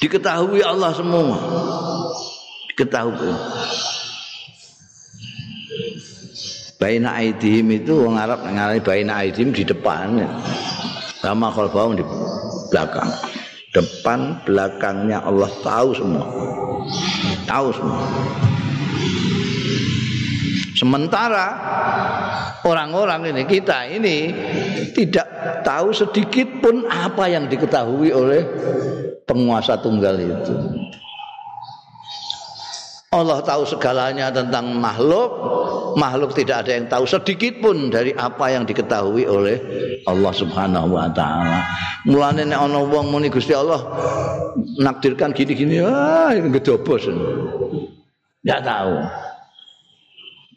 Diketahui 0.00 0.64
Allah 0.64 0.96
semua. 0.96 1.36
Diketahui. 2.72 3.32
Baina 6.80 7.20
aidihim 7.20 7.68
itu 7.76 8.08
wong 8.08 8.16
Arab 8.16 8.40
ngarani 8.40 8.80
baina 8.80 9.20
aidihim 9.20 9.52
di 9.52 9.60
depan. 9.60 10.24
Sama 11.20 11.52
khalfahum 11.52 12.00
di 12.00 12.04
belakang. 12.72 13.12
Depan 13.76 14.40
belakangnya 14.48 15.20
Allah 15.20 15.52
tahu 15.60 15.92
semua. 15.92 16.26
Tahu 17.44 17.68
semua. 17.76 18.02
Sementara 20.80 21.46
orang-orang 22.64 23.36
ini 23.36 23.42
kita 23.44 23.84
ini 23.84 24.32
tidak 24.96 25.28
tahu 25.60 25.92
sedikit 25.92 26.48
pun 26.64 26.88
apa 26.88 27.28
yang 27.28 27.52
diketahui 27.52 28.08
oleh 28.16 28.42
penguasa 29.30 29.78
tunggal 29.78 30.18
itu. 30.18 30.54
Allah 33.10 33.42
tahu 33.42 33.66
segalanya 33.66 34.30
tentang 34.30 34.70
makhluk, 34.78 35.30
makhluk 35.98 36.30
tidak 36.34 36.66
ada 36.66 36.78
yang 36.78 36.86
tahu 36.86 37.06
sedikit 37.06 37.58
pun 37.58 37.90
dari 37.90 38.14
apa 38.14 38.54
yang 38.54 38.62
diketahui 38.66 39.26
oleh 39.26 39.58
Allah 40.06 40.30
Subhanahu 40.34 40.94
wa 40.94 41.10
taala. 41.10 41.66
Mulane 42.06 42.46
nek 42.46 42.58
ana 42.58 42.82
wong 42.82 43.10
muni 43.10 43.26
Gusti 43.26 43.50
Allah 43.50 43.82
nakdirkan 44.78 45.34
gini-gini, 45.34 45.82
ah 45.82 46.34
gedobos. 46.38 47.10
Enggak 48.46 48.62
tahu. 48.62 48.94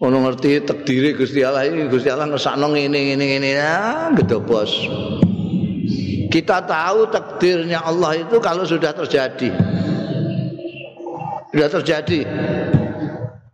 ono 0.04 0.18
ngerti 0.20 0.68
takdire 0.68 1.16
Gusti 1.16 1.48
Allah 1.48 1.64
ini 1.64 1.88
Gusti 1.88 2.12
Allah 2.12 2.28
ngesakno 2.28 2.76
ngene 2.76 3.16
ngene 3.16 3.24
ngene 3.24 3.50
ya 3.56 4.12
gedobos 4.12 4.84
kita 6.34 6.66
tahu 6.66 7.06
takdirnya 7.14 7.86
Allah 7.86 8.26
itu 8.26 8.42
kalau 8.42 8.66
sudah 8.66 8.90
terjadi 8.90 9.54
sudah 11.54 11.70
terjadi 11.70 12.26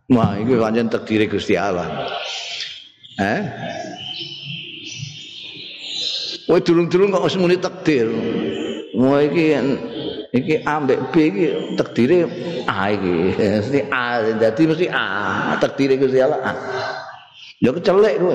wah 0.08 0.32
ini 0.40 0.56
pancen 0.56 0.88
takdire 0.88 1.28
Gusti 1.28 1.60
Allah 1.60 2.08
eh 3.20 3.44
Woi 6.50 6.58
durung-durung 6.66 7.14
kok 7.14 7.30
muni 7.38 7.62
takdir. 7.62 8.10
Wah 8.98 9.22
iki 9.22 9.54
iki 10.34 10.54
A 10.66 10.82
mbek 10.82 11.14
B 11.14 11.30
iki 11.30 11.46
takdire 11.78 12.26
A 12.66 12.90
iki. 12.90 13.38
Mesti 13.38 13.80
A 13.86 14.34
dadi 14.34 14.62
mesti 14.66 14.86
A. 14.90 15.06
Takdire 15.62 15.94
Gusti 15.94 16.18
Allah 16.18 16.42
A. 16.42 16.52
Ya 17.62 17.70
kecelek 17.70 18.18
kowe. 18.18 18.34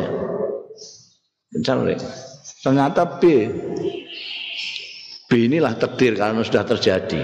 Kecelek. 1.60 2.00
Ternyata 2.64 3.20
B. 3.20 3.52
B 5.26 5.50
inilah 5.50 5.74
takdir 5.82 6.14
karena 6.14 6.46
sudah 6.46 6.64
terjadi. 6.66 7.22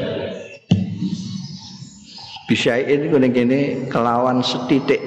Bisa 2.50 2.76
ini 2.82 3.08
kuning 3.08 3.36
ini 3.38 3.60
kelawan 3.88 4.42
setitik. 4.42 5.00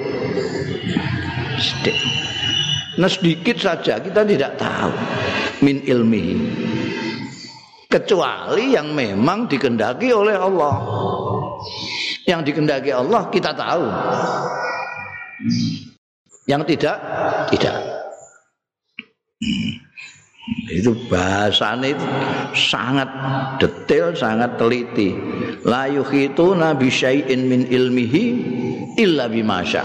Setitik. 1.59 1.97
Nah 2.95 3.11
sedikit 3.11 3.59
saja 3.59 3.99
kita 3.99 4.23
tidak 4.23 4.55
tahu 4.55 4.95
min 5.59 5.83
ilmi 5.83 6.39
kecuali 7.91 8.71
yang 8.71 8.95
memang 8.95 9.51
dikendaki 9.51 10.15
oleh 10.15 10.35
Allah. 10.39 10.75
Yang 12.23 12.41
dikendaki 12.51 12.91
Allah 12.95 13.27
kita 13.27 13.51
tahu. 13.51 13.85
Yang 16.47 16.61
tidak 16.73 16.97
tidak. 17.51 17.75
Itu 20.69 20.93
bahasanya 21.09 21.97
itu 21.97 22.05
sangat 22.53 23.09
detail, 23.57 24.13
sangat 24.13 24.61
teliti. 24.61 25.17
La 25.65 25.89
yukhituna 25.89 26.77
bi 26.77 26.89
syai'in 26.89 27.49
min 27.49 27.65
ilmihi 27.65 28.23
illa 29.01 29.25
bima 29.25 29.65
Ya 29.65 29.81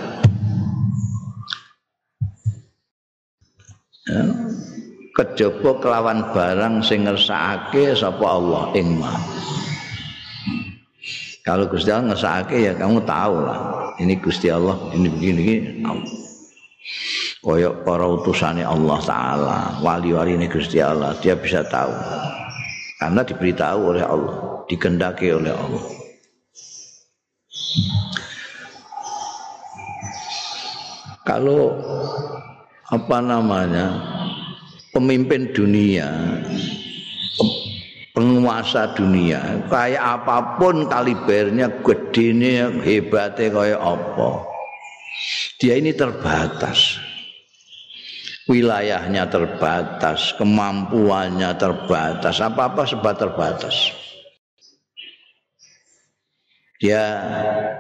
kejaba 5.21 5.77
kelawan 5.85 6.33
barang 6.33 6.81
sing 6.81 7.05
ngersakake 7.05 7.93
sapa 7.93 8.25
Allah 8.25 8.73
ing 8.73 9.05
Kalau 11.41 11.65
Gusti 11.69 11.89
Allah 11.89 12.13
ngersakake 12.13 12.69
ya 12.69 12.73
kamu 12.77 13.01
tahu 13.09 13.35
lah. 13.43 13.91
Ini 13.97 14.21
Gusti 14.21 14.53
Allah, 14.53 14.77
ini 14.93 15.09
begini 15.09 15.41
begini. 15.41 15.69
Koyok 17.41 17.85
para 17.85 18.05
utusannya 18.09 18.65
Allah 18.65 18.99
Ta'ala 19.05 19.59
Wali-wali 19.85 20.37
ini 20.37 20.49
Gusti 20.49 20.81
Allah 20.81 21.17
Dia 21.21 21.37
bisa 21.37 21.65
tahu. 21.65 21.93
Karena 23.01 23.21
diberitahu 23.25 23.81
oleh 23.97 24.05
Allah 24.05 24.65
Dikendaki 24.69 25.29
oleh 25.33 25.53
Allah. 25.53 25.85
Kalau 31.25 31.77
Apa 32.91 33.23
namanya 33.23 33.87
pemimpin 34.91 35.55
dunia 35.55 36.11
penguasa 38.11 38.91
dunia 38.99 39.39
kayak 39.71 40.03
apa 40.03 40.59
pun 40.59 40.85
kalibernya 40.91 41.71
gedene 41.87 42.83
hebatnya 42.83 43.47
kayak 43.55 43.81
apa 43.81 44.50
dia 45.61 45.77
ini 45.77 45.93
terbatas. 45.93 46.97
Wilayahnya 48.51 49.31
terbatas 49.31 50.35
kemampuannya 50.35 51.55
terbatas 51.55 52.43
apa-apa 52.43 52.83
sebab 52.83 53.15
terbatas. 53.15 53.95
Dia 56.81 57.05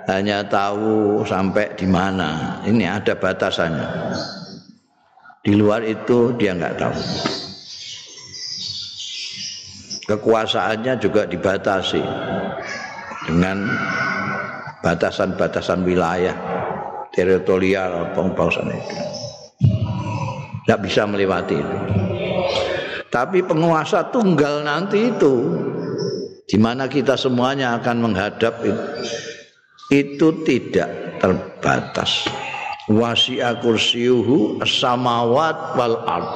hanya 0.06 0.44
tahu 0.44 1.24
sampai 1.24 1.74
di 1.74 1.88
mana. 1.88 2.60
Ini 2.68 3.00
ada 3.00 3.16
batasannya. 3.16 3.88
Di 5.40 5.56
luar 5.56 5.80
itu 5.88 6.36
dia 6.36 6.52
nggak 6.52 6.76
tahu. 6.76 7.00
Kekuasaannya 10.04 11.00
juga 11.00 11.24
dibatasi 11.24 12.02
dengan 13.26 13.64
batasan-batasan 14.84 15.80
wilayah 15.82 16.36
teritorial 17.20 18.16
pengpausan 18.16 18.72
itu. 18.72 18.96
Tidak 20.64 20.80
bisa 20.80 21.04
melewati 21.04 21.56
itu. 21.60 21.78
Tapi 23.12 23.44
penguasa 23.44 24.08
tunggal 24.08 24.64
nanti 24.64 25.12
itu, 25.12 25.34
di 26.48 26.56
mana 26.56 26.88
kita 26.88 27.18
semuanya 27.20 27.76
akan 27.76 27.96
menghadap 28.00 28.64
itu, 28.64 28.84
itu 29.92 30.28
tidak 30.48 31.20
terbatas. 31.20 32.24
Wasi'a 32.88 33.60
kursiyuhu 33.60 34.64
samawat 34.66 35.78
wal 35.78 35.96
ard 36.08 36.30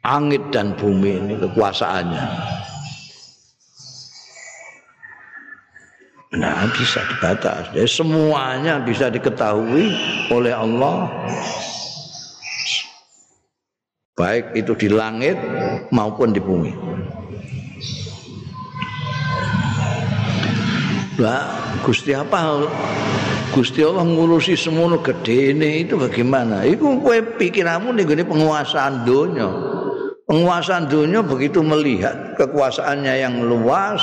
Angit 0.00 0.48
dan 0.48 0.72
bumi 0.80 1.20
ini 1.20 1.34
kekuasaannya. 1.36 2.24
Nah 6.30 6.70
bisa 6.70 7.02
dibatas. 7.10 7.74
Jadi 7.74 7.90
semuanya 7.90 8.78
bisa 8.78 9.10
diketahui 9.10 9.90
oleh 10.30 10.54
Allah. 10.54 11.10
Baik 14.14 14.54
itu 14.54 14.72
di 14.78 14.88
langit 14.92 15.34
maupun 15.90 16.30
di 16.30 16.38
bumi. 16.38 16.70
Lah, 21.18 21.50
Gusti 21.82 22.14
apa? 22.14 22.64
Gusti 23.50 23.82
Allah 23.82 24.06
ngurusi 24.06 24.54
semono 24.54 25.02
gedene 25.02 25.82
itu 25.82 25.98
bagaimana? 25.98 26.62
Iku 26.62 27.02
kowe 27.02 27.18
pikiranmu 27.36 27.90
ning 27.90 28.06
penguasaan 28.06 29.02
dunia. 29.02 29.70
penguasa 30.30 30.78
dunia 30.86 31.26
begitu 31.26 31.58
melihat 31.58 32.38
kekuasaannya 32.38 33.14
yang 33.18 33.42
luas 33.42 33.98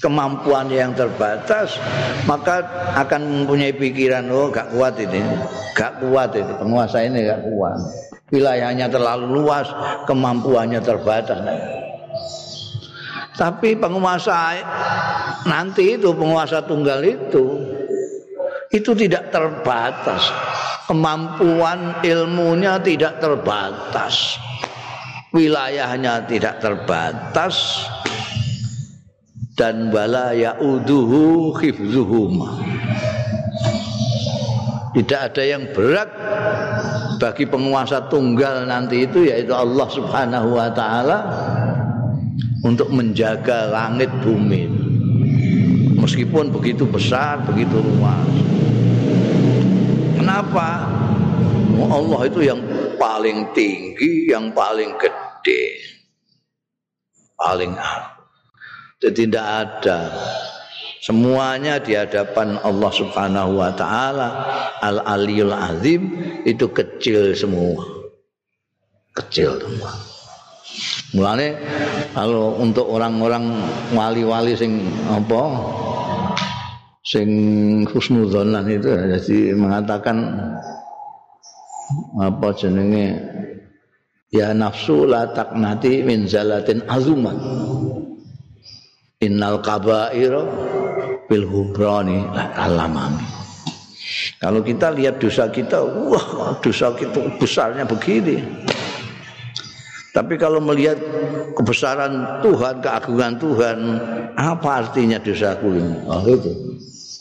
kemampuan 0.00 0.72
yang 0.72 0.96
terbatas 0.96 1.76
maka 2.24 2.64
akan 2.96 3.44
mempunyai 3.44 3.76
pikiran 3.76 4.26
oh 4.32 4.48
gak 4.48 4.72
kuat 4.72 4.96
ini 4.96 5.20
gak 5.76 6.00
kuat 6.02 6.34
ini 6.36 6.52
penguasa 6.56 7.04
ini 7.04 7.24
gak 7.24 7.42
kuat. 7.48 7.78
Wilayahnya 8.30 8.86
terlalu 8.86 9.42
luas 9.42 9.66
kemampuannya 10.06 10.78
terbatas. 10.78 11.42
Tapi 13.34 13.74
penguasa 13.74 14.54
nanti 15.50 15.98
itu 15.98 16.14
penguasa 16.14 16.62
tunggal 16.62 17.02
itu 17.02 17.58
itu 18.70 18.90
tidak 18.94 19.34
terbatas. 19.34 20.30
Kemampuan 20.86 22.02
ilmunya 22.06 22.78
tidak 22.78 23.18
terbatas. 23.18 24.38
Wilayahnya 25.34 26.26
tidak 26.26 26.62
terbatas 26.62 27.86
dan 29.60 29.92
wala 29.92 30.32
yauduhu 30.32 31.52
khifzuhuma 31.52 32.64
tidak 34.96 35.20
ada 35.28 35.42
yang 35.44 35.68
berat 35.76 36.08
bagi 37.20 37.44
penguasa 37.44 38.08
tunggal 38.08 38.64
nanti 38.64 39.04
itu 39.04 39.28
yaitu 39.28 39.52
Allah 39.52 39.84
Subhanahu 39.92 40.56
wa 40.56 40.72
taala 40.72 41.18
untuk 42.64 42.88
menjaga 42.88 43.68
langit 43.68 44.08
bumi 44.24 44.64
meskipun 46.00 46.48
begitu 46.48 46.88
besar 46.88 47.44
begitu 47.44 47.76
luas 47.84 48.40
Kenapa? 50.30 50.86
Allah 51.90 52.20
itu 52.28 52.44
yang 52.44 52.62
paling 53.00 53.50
tinggi, 53.50 54.30
yang 54.30 54.54
paling 54.54 54.94
gede. 55.00 55.80
Paling 57.34 57.74
Jadi 59.00 59.32
tidak 59.32 59.46
ada 59.48 60.12
semuanya 61.00 61.80
di 61.80 61.96
hadapan 61.96 62.60
Allah 62.60 62.92
Subhanahu 62.92 63.56
wa 63.56 63.72
taala 63.72 64.28
Al 64.84 65.00
Aliyul 65.00 65.56
Azim 65.56 66.12
itu 66.44 66.68
kecil 66.68 67.32
semua. 67.32 67.80
Kecil 69.16 69.56
semua. 69.56 69.90
Mulane 71.16 71.58
kalau 72.14 72.60
untuk 72.60 72.86
orang-orang 72.86 73.58
wali-wali 73.96 74.54
sing 74.54 74.84
apa 75.10 75.42
sing 77.02 77.30
husnudzonan 77.90 78.68
itu 78.70 78.86
jadi 78.86 79.38
mengatakan 79.56 80.16
apa 82.22 82.48
jenenge 82.54 83.18
ya 84.30 84.54
nafsu 84.54 85.08
la 85.10 85.26
taknati 85.34 86.06
min 86.06 86.30
zalatin 86.30 86.86
azuman 86.86 87.34
innal 89.20 89.60
kabair 89.60 90.32
bil 91.28 91.44
hubrani 91.46 92.24
alamami 92.56 93.24
kalau 94.40 94.64
kita 94.64 94.90
lihat 94.96 95.20
dosa 95.20 95.46
kita 95.52 95.80
wah 95.80 96.56
dosa 96.58 96.92
kita 96.96 97.20
besarnya 97.38 97.84
begini 97.86 98.40
tapi 100.10 100.34
kalau 100.34 100.58
melihat 100.58 100.98
kebesaran 101.54 102.42
Tuhan, 102.42 102.82
keagungan 102.82 103.38
Tuhan, 103.38 103.78
apa 104.34 104.82
artinya 104.82 105.22
dosaku 105.22 105.78
ini? 105.78 105.96
Oh 106.10 106.26
itu. 106.26 106.50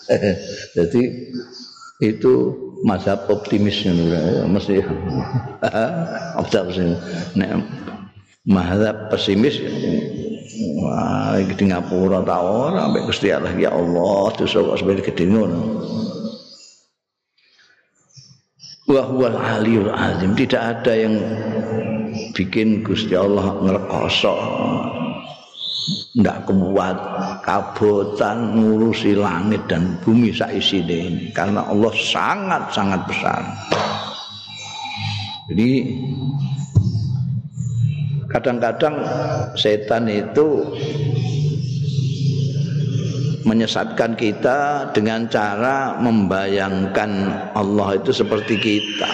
Jadi 0.76 1.02
itu 2.02 2.34
mazhab 2.82 3.30
optimisnya 3.30 3.94
mesti 4.50 4.82
optimis 6.42 6.98
nek 7.36 7.62
mazhab 8.48 9.12
pesimis 9.12 9.60
wah 10.80 11.40
di 11.40 11.64
Ngapura 11.68 12.24
ta 12.24 12.40
ora 12.44 12.90
ambek 12.90 13.08
Gusti 13.08 13.32
Allah. 13.32 13.54
Ya 13.56 13.72
Allah 13.72 14.32
dosa 14.36 14.60
kok 14.60 14.78
sampai 14.80 15.02
gede 15.04 15.26
ngono. 15.28 15.60
Wa 18.90 19.02
huwal 19.06 19.38
aliyul 19.38 19.92
azim. 19.94 20.34
Tidak 20.36 20.62
ada 20.62 20.94
yang 20.96 21.16
bikin 22.34 22.82
Gusti 22.84 23.14
Allah 23.14 23.56
ngrekoso 23.62 24.36
ndak 26.18 26.50
kuat 26.50 26.98
kabotan 27.46 28.58
ngurusi 28.58 29.14
langit 29.14 29.62
dan 29.70 29.98
bumi 30.02 30.34
saisi 30.34 30.82
ini 30.82 31.30
karena 31.34 31.66
Allah 31.70 31.94
sangat 31.94 32.74
sangat 32.74 33.02
besar. 33.06 33.42
Jadi 35.50 35.70
kadang-kadang 38.30 38.96
setan 39.58 40.06
itu 40.06 40.70
menyesatkan 43.44 44.14
kita 44.14 44.90
dengan 44.94 45.26
cara 45.26 45.98
membayangkan 45.98 47.12
Allah 47.58 47.98
itu 47.98 48.14
seperti 48.14 48.56
kita. 48.62 49.10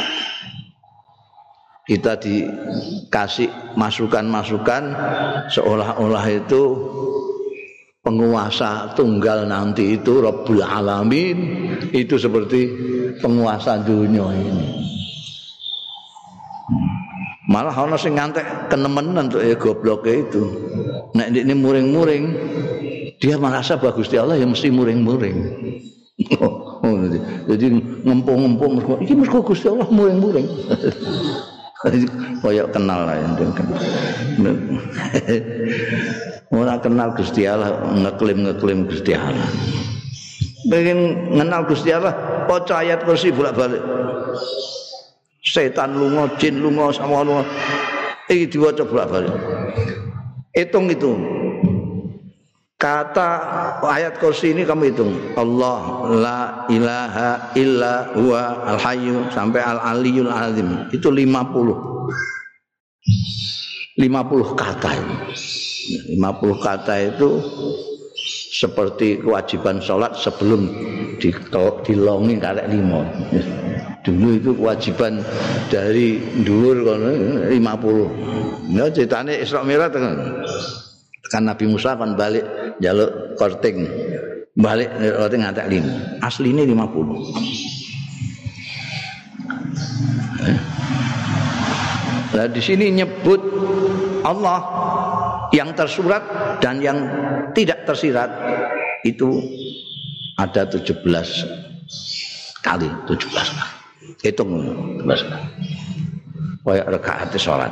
Kita 1.86 2.18
dikasih 2.18 3.78
masukan-masukan 3.78 4.84
seolah-olah 5.54 6.26
itu 6.34 6.64
penguasa 8.02 8.92
tunggal 8.98 9.46
nanti 9.46 9.96
itu 9.96 10.20
Rabbul 10.20 10.66
Alamin. 10.66 11.38
Itu 11.94 12.18
seperti 12.18 12.68
penguasa 13.22 13.80
dunia 13.86 14.28
ini 14.34 14.95
malah 17.56 17.72
ana 17.72 17.96
sing 17.96 18.20
ngantek 18.20 18.68
kenemenan 18.68 19.32
tuh 19.32 19.40
ya 19.40 19.56
goblok 19.56 20.04
itu 20.04 20.44
nek 21.16 21.32
ini 21.32 21.56
muring-muring 21.56 22.24
dia 23.24 23.40
merasa 23.40 23.80
bagus 23.80 24.12
di 24.12 24.20
Allah 24.20 24.36
ya 24.36 24.44
mesti 24.44 24.68
muring-muring 24.68 25.38
oh, 26.44 26.92
jadi 27.48 27.80
ngempung-ngempung 28.04 29.00
ini 29.08 29.24
mesti 29.24 29.40
Gusti 29.40 29.72
Allah 29.72 29.88
muring-muring 29.88 30.48
koyok 32.44 32.76
kenal 32.76 33.08
lah 33.08 33.16
yang 33.16 33.40
Ora 36.56 36.78
kenal 36.78 37.12
Gusti 37.18 37.44
Allah, 37.50 37.84
ngeklaim-ngeklaim 37.90 38.86
Gusti 38.86 39.12
Allah. 39.18 39.50
Pengen 40.70 41.34
kenal 41.34 41.66
Gusti 41.66 41.90
Allah, 41.90 42.14
baca 42.46 42.86
ayat 42.86 43.02
kursi 43.02 43.34
bolak-balik. 43.34 43.82
Setan 45.46 45.94
lunga, 45.94 46.26
jin 46.42 46.58
lunga, 46.58 46.90
sama 46.90 47.22
lunga. 47.22 47.46
Iki 48.26 48.50
diwaca 48.50 48.82
bolak-balik. 48.82 49.30
Hitung 50.58 50.90
itu. 50.90 51.14
Kata 52.76 53.30
ayat 53.86 54.20
kursi 54.20 54.52
ini 54.52 54.66
kamu 54.66 54.92
hitung. 54.92 55.14
Allah 55.38 55.80
la 56.12 56.40
ilaha 56.68 57.56
illa 57.56 58.12
huwa 58.18 58.68
al 58.68 58.80
hayyu 58.82 59.30
sampai 59.32 59.62
al 59.62 59.80
aliyul 59.80 60.34
azim. 60.34 60.90
Itu 60.90 61.14
50. 61.14 64.02
50 64.02 64.60
kata 64.60 64.90
ini. 64.92 65.16
50 66.20 66.66
kata 66.66 66.94
itu 67.16 67.30
seperti 68.56 69.20
kewajiban 69.20 69.84
sholat 69.84 70.16
sebelum 70.16 70.72
dilongi 71.84 72.40
karek 72.40 72.72
limo. 72.72 73.04
Dulu 74.06 74.38
itu 74.38 74.52
kewajiban 74.56 75.20
dari 75.68 76.22
dulur 76.46 76.88
kono 76.88 77.10
50. 77.52 78.72
Nah 78.72 78.88
ceritanya 78.94 79.34
Isra 79.36 79.66
Mi'raj 79.66 79.92
kan 81.30 81.44
Nabi 81.44 81.66
Musa 81.68 81.98
kan 81.98 82.14
balik 82.16 82.46
jaluk 82.80 83.36
korting 83.36 83.84
balik 84.56 84.88
korting 84.94 85.42
ngatek 85.44 85.68
lima 85.68 86.22
asli 86.24 86.54
ini 86.54 86.64
50 86.70 86.72
eh? 90.48 90.58
Nah 92.36 92.48
di 92.52 92.62
sini 92.62 92.92
nyebut 92.92 93.42
Allah 94.24 94.60
yang 95.54 95.76
tersurat 95.78 96.24
dan 96.64 96.82
yang 96.82 96.98
tidak 97.54 97.86
tersirat 97.86 98.30
itu 99.06 99.42
ada 100.40 100.66
17 100.66 101.06
kali 102.66 102.90
17 103.06 103.30
kali. 103.30 103.74
Hitung 104.26 104.52
17 105.06 105.30
kali. 105.30 105.50
Kayak 106.66 106.88
rekaat 106.98 107.30
sholat. 107.38 107.70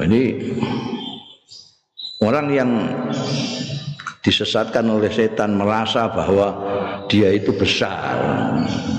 Jadi 0.00 0.22
orang 2.24 2.46
yang 2.48 2.70
disesatkan 4.20 4.84
oleh 4.88 5.08
setan 5.08 5.56
merasa 5.56 6.08
bahwa 6.08 6.56
dia 7.08 7.32
itu 7.32 7.52
besar. 7.52 8.16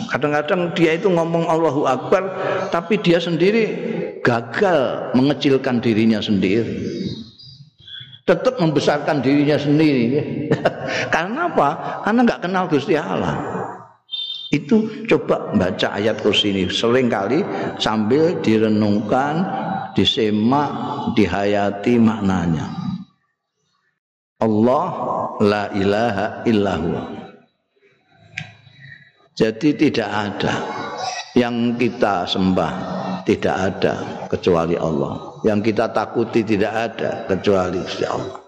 Kadang-kadang 0.09 0.73
dia 0.73 0.97
itu 0.97 1.09
ngomong 1.09 1.45
Allahu 1.45 1.85
Akbar 1.85 2.23
tapi 2.73 2.97
dia 3.01 3.21
sendiri 3.21 3.90
gagal 4.21 5.11
mengecilkan 5.17 5.81
dirinya 5.81 6.21
sendiri. 6.21 6.77
Tetap 8.25 8.61
membesarkan 8.61 9.19
dirinya 9.19 9.57
sendiri. 9.57 10.21
Karena 11.13 11.49
apa? 11.49 11.69
Karena 12.05 12.19
nggak 12.23 12.41
kenal 12.45 12.69
Gusti 12.69 12.93
Allah. 12.95 13.37
Itu 14.51 15.07
coba 15.07 15.55
baca 15.55 15.95
ayat 15.95 16.19
kursi 16.19 16.51
ini 16.51 16.67
sering 16.67 17.07
kali 17.07 17.39
sambil 17.79 18.35
direnungkan, 18.43 19.47
disemak, 19.95 20.69
dihayati 21.15 21.95
maknanya. 21.95 22.67
Allah 24.43 24.85
la 25.39 25.63
ilaha 25.71 26.27
illahu. 26.43 26.91
Jadi 29.39 29.69
tidak 29.73 30.09
ada 30.11 30.53
yang 31.37 31.79
kita 31.79 32.27
sembah 32.27 32.73
tidak 33.23 33.55
ada 33.55 33.93
kecuali 34.27 34.75
Allah. 34.75 35.39
Yang 35.41 35.73
kita 35.73 35.89
takuti 35.95 36.43
tidak 36.43 36.73
ada 36.73 37.25
kecuali 37.25 37.81
Allah. 38.05 38.39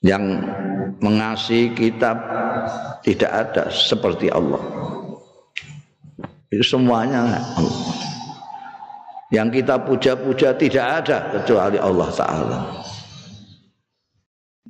Yang 0.00 0.24
mengasihi 1.02 1.74
kita 1.74 2.10
tidak 3.04 3.30
ada 3.30 3.68
seperti 3.68 4.30
Allah. 4.32 4.62
Itu 6.50 6.64
semuanya 6.64 7.26
Allah. 7.26 7.94
Yang 9.34 9.62
kita 9.62 9.82
puja-puja 9.82 10.54
tidak 10.54 10.86
ada 11.02 11.18
kecuali 11.34 11.76
Allah 11.82 12.08
Ta'ala. 12.14 12.60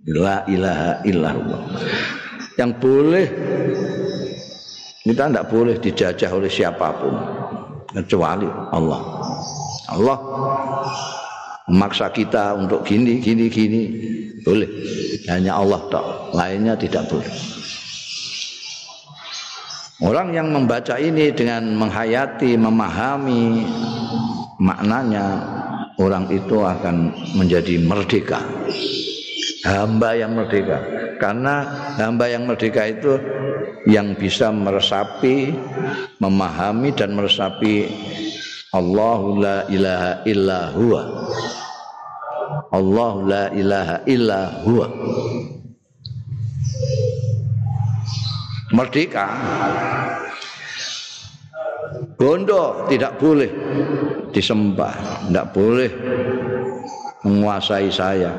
La 0.06 0.36
ilaha 0.48 0.92
illallah. 1.04 1.60
Yang 2.56 2.70
boleh 2.80 3.26
kita 5.06 5.30
tidak 5.30 5.46
boleh 5.46 5.78
dijajah 5.78 6.30
oleh 6.34 6.50
siapa 6.50 6.90
pun. 6.98 7.14
Kecuali 7.94 8.50
Allah. 8.74 9.00
Allah 9.86 10.18
memaksa 11.70 12.10
kita 12.10 12.58
untuk 12.58 12.82
gini 12.82 13.22
gini 13.22 13.46
gini. 13.46 13.82
Boleh. 14.42 14.66
Hanya 15.30 15.62
Allah 15.62 15.78
tak 15.86 16.04
lainnya 16.34 16.74
tidak 16.74 17.06
boleh. 17.06 17.30
Orang 20.02 20.34
yang 20.34 20.50
membaca 20.50 20.98
ini 20.98 21.30
dengan 21.30 21.70
menghayati 21.78 22.58
memahami 22.58 23.62
maknanya 24.58 25.24
orang 26.02 26.26
itu 26.34 26.66
akan 26.66 27.14
menjadi 27.38 27.78
merdeka. 27.78 28.42
Hamba 29.62 30.18
yang 30.18 30.34
merdeka 30.34 30.95
karena 31.16 31.64
hamba 31.96 32.30
yang 32.30 32.48
merdeka 32.48 32.86
itu 32.86 33.18
yang 33.86 34.14
bisa 34.18 34.50
meresapi 34.50 35.54
memahami 36.18 36.90
dan 36.94 37.14
meresapi 37.14 37.88
Allahu 38.74 39.40
la 39.40 39.64
ilaha 39.72 40.12
illa 40.28 40.60
huwa. 40.74 41.02
Allah 42.74 43.12
la 43.24 43.44
ilaha 43.56 43.96
illa 44.04 44.40
huwa. 44.66 44.86
Merdeka. 48.74 49.26
Bondo 52.16 52.88
tidak 52.88 53.20
boleh 53.20 53.48
disembah 54.32 54.92
tidak 55.28 55.46
boleh 55.56 55.90
menguasai 57.24 57.88
saya 57.88 58.32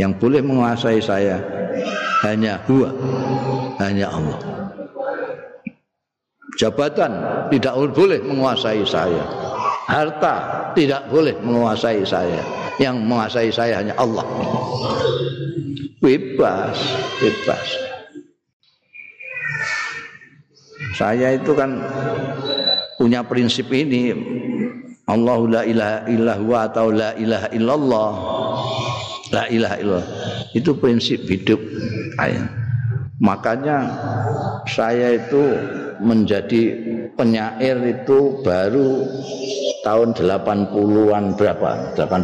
yang 0.00 0.16
boleh 0.16 0.40
menguasai 0.40 1.00
saya 1.04 1.36
hanya 2.24 2.56
huwa 2.64 2.88
hanya 3.82 4.08
Allah. 4.08 4.38
Jabatan 6.56 7.12
tidak 7.48 7.74
boleh 7.92 8.20
menguasai 8.22 8.84
saya. 8.84 9.24
Harta 9.88 10.70
tidak 10.78 11.08
boleh 11.10 11.34
menguasai 11.42 12.04
saya. 12.06 12.40
Yang 12.80 12.96
menguasai 13.04 13.50
saya 13.52 13.74
hanya 13.82 13.94
Allah. 13.98 14.24
Bebas 16.00 16.76
bebas. 17.20 17.68
Saya 20.96 21.36
itu 21.36 21.52
kan 21.56 21.82
punya 23.00 23.24
prinsip 23.24 23.68
ini. 23.72 24.12
Allahu 25.10 25.50
la 25.50 25.66
ilaha 25.66 26.70
atau 26.70 26.94
la 26.94 27.10
ilaha 27.18 27.50
illallah 27.50 28.10
la 29.32 29.48
ilaha 29.48 29.76
illallah 29.80 30.08
itu 30.52 30.70
prinsip 30.76 31.24
hidup 31.26 31.58
saya 32.20 32.44
makanya 33.18 33.78
saya 34.68 35.18
itu 35.18 35.42
menjadi 36.02 36.62
penyair 37.14 37.78
itu 37.86 38.42
baru 38.42 39.06
tahun 39.86 40.14
80-an 40.18 41.24
berapa? 41.38 41.70
80. 41.94 42.16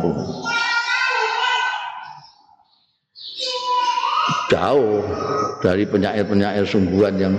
Jauh 4.48 5.04
dari 5.60 5.84
penyair-penyair 5.84 6.64
sungguhan 6.64 7.14
yang 7.20 7.34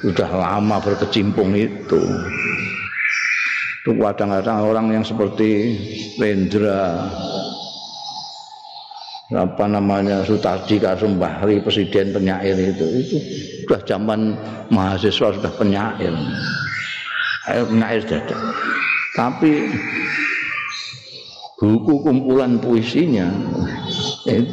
sudah 0.00 0.30
lama 0.30 0.78
berkecimpung 0.78 1.52
itu. 1.58 2.00
Itu 3.82 3.90
kadang-kadang 3.98 4.62
orang 4.62 4.86
yang 4.94 5.04
seperti 5.04 5.74
Rendra, 6.18 7.10
apa 9.34 9.64
namanya 9.66 10.22
Sutarji 10.22 10.78
Kasumbahri 10.78 11.58
presiden 11.64 12.14
penyair 12.14 12.54
itu. 12.54 12.86
Itu 12.86 13.16
sudah 13.66 13.80
zaman 13.82 14.20
mahasiswa 14.70 15.34
sudah 15.34 15.52
penyair. 15.58 16.14
Ayo 17.46 17.62
penyair 17.66 18.02
sudah 18.06 18.22
tapi 19.16 19.72
buku 21.56 21.92
kumpulan 22.04 22.60
puisinya 22.60 23.24
eh, 24.28 24.44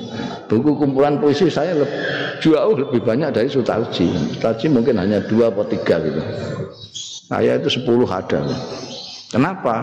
buku 0.48 0.72
kumpulan 0.80 1.20
puisi 1.20 1.52
saya 1.52 1.76
lebih, 1.76 2.00
jauh 2.40 2.80
lebih 2.80 3.04
banyak 3.04 3.36
dari 3.36 3.52
Sutarji 3.52 4.08
Sutarji 4.40 4.72
mungkin 4.72 4.96
hanya 5.04 5.20
dua 5.28 5.52
atau 5.52 5.68
tiga 5.68 6.00
gitu. 6.00 6.22
Saya 7.28 7.60
itu 7.60 7.80
sepuluh 7.80 8.08
ada. 8.08 8.40
Kenapa 9.32 9.76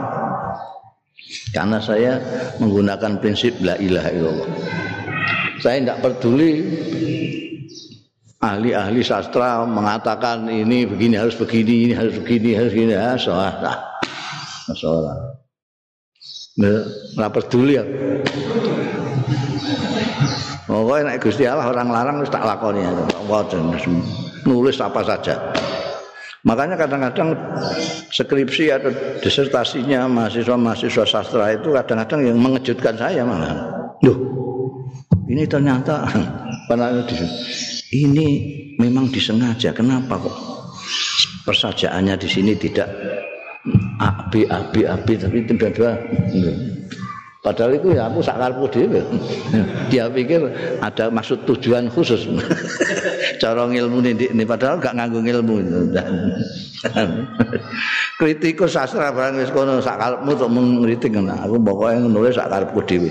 karena 1.54 1.78
saya 1.78 2.18
menggunakan 2.58 3.18
prinsip 3.22 3.58
la 3.62 3.78
ilaha 3.78 4.10
illallah. 4.10 4.50
Saya 5.60 5.76
tidak 5.84 5.98
peduli 6.00 6.52
ahli-ahli 8.40 9.04
sastra 9.04 9.68
mengatakan 9.68 10.48
ini 10.48 10.88
begini 10.88 11.20
harus 11.20 11.36
begini, 11.36 11.90
ini 11.90 11.94
harus 11.94 12.16
begini, 12.16 12.56
harus 12.56 12.72
begini. 12.72 12.92
Ya, 12.96 13.14
soal 13.20 13.52
nah, 13.60 13.76
soal. 14.74 15.04
Nggak 17.16 17.32
peduli 17.36 17.76
ya. 17.76 17.84
Pokoknya 20.70 21.02
nek 21.10 21.18
Gusti 21.18 21.44
Allah 21.50 21.66
orang 21.66 21.90
larang 21.90 22.16
wis 22.22 22.30
tak 22.30 22.46
lakoni. 22.46 22.86
Nulis 24.46 24.78
apa 24.78 25.02
saja. 25.02 25.50
Makanya 26.40 26.80
kadang-kadang 26.80 27.36
skripsi 28.08 28.72
atau 28.72 28.88
disertasinya 29.20 30.08
mahasiswa-mahasiswa 30.08 31.04
sastra 31.04 31.52
itu 31.52 31.68
kadang-kadang 31.68 32.32
yang 32.32 32.40
mengejutkan 32.40 32.96
saya 32.96 33.28
malah. 33.28 33.68
Duh, 34.00 34.16
ini 35.28 35.44
ternyata 35.44 36.08
ini 38.08 38.28
memang 38.80 39.12
disengaja. 39.12 39.76
Kenapa 39.76 40.16
kok 40.16 40.36
persajaannya 41.44 42.16
di 42.16 42.28
sini 42.28 42.52
tidak 42.56 42.88
A 44.00 44.32
B 44.32 44.48
A 44.48 44.64
B 44.72 44.88
A 44.88 44.96
B 44.96 45.20
tapi 45.20 45.44
tiba-tiba 45.44 46.00
Padahal 47.40 47.72
itu 47.72 47.96
ya 47.96 48.04
aku 48.04 48.20
sakarpu 48.20 48.68
dhewe. 48.68 49.00
Dia 49.88 50.12
pikir 50.12 50.44
ada 50.84 51.08
maksud 51.08 51.48
tujuan 51.48 51.88
khusus. 51.88 52.28
Cara 53.40 53.64
ngilmu 53.64 54.04
ini 54.04 54.44
padahal 54.44 54.76
gak 54.76 54.92
nganggo 54.92 55.24
ilmu. 55.24 55.56
Kritikus 58.20 58.76
sastra 58.76 59.08
barang 59.08 59.40
wis 59.40 59.48
kono 59.56 59.80
sakarepmu 59.80 60.36
untuk 60.36 60.52
mengkritik 60.52 61.16
nah, 61.16 61.48
aku 61.48 61.56
pokoknya 61.64 62.12
nulis 62.12 62.36
sakarepku 62.36 62.84
dhewe. 62.84 63.08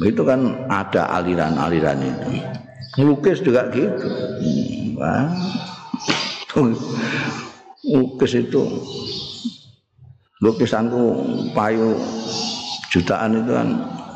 Itu 0.00 0.24
kan 0.24 0.64
ada 0.72 1.12
aliran-aliran 1.20 2.00
itu. 2.00 2.40
Lukis 3.04 3.44
juga 3.44 3.68
gitu. 3.68 4.08
Wah. 4.96 5.28
Lukis 7.84 8.32
itu 8.32 8.64
lukisanku 10.42 11.22
payu 11.54 11.94
jutaan 12.90 13.38
itu 13.38 13.50
kan 13.54 13.68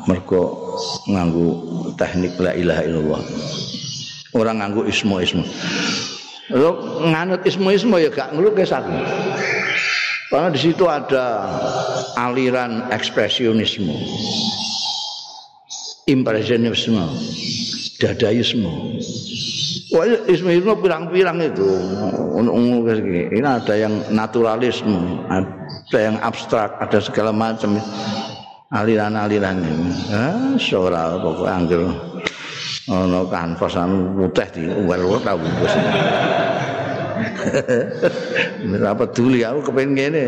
mergo 0.05 0.75
nganggu 1.07 1.47
teknik 1.95 2.35
la 2.37 2.51
ilaha 2.51 2.81
illallah. 2.83 3.21
Orang 4.35 4.59
nganggu 4.59 4.85
ismo 4.91 5.23
ismo 5.23 5.47
lo 6.51 7.03
nganut 7.03 7.43
ismo 7.43 7.71
ismo 7.71 7.95
ya 7.99 8.11
gak 8.11 8.35
ngelukis 8.35 8.75
aku. 8.75 8.91
Karena 10.27 10.51
di 10.51 10.59
situ 10.59 10.83
ada 10.83 11.47
aliran 12.19 12.91
ekspresionisme 12.91 13.95
impresionisme 16.07 17.03
dadaisme 17.99 18.99
Wah, 19.87 20.03
isme 20.27 20.51
isme 20.51 20.75
pirang-pirang 20.83 21.39
itu. 21.39 21.63
Ini 22.43 23.47
ada 23.47 23.71
yang 23.71 24.03
naturalisme, 24.11 25.23
ada 25.87 25.99
yang 26.03 26.19
abstrak, 26.19 26.75
ada 26.83 26.99
segala 26.99 27.31
macam 27.31 27.79
aliran-aliran 28.75 29.63
ini. 29.63 29.95
Ah, 30.11 30.59
sora 30.59 31.15
pokoknya 31.15 31.55
anggil 31.55 31.87
ono 32.91 33.23
kanvas 33.31 33.79
anu 33.79 34.11
putih 34.15 34.47
di 34.51 34.63
uwel-uwel 34.67 35.23
tau 35.23 35.39
bungkus. 35.39 35.73
Ora 38.77 38.93
peduli 38.99 39.47
aku 39.47 39.71
kepengin 39.71 39.95
ngene. 39.95 40.25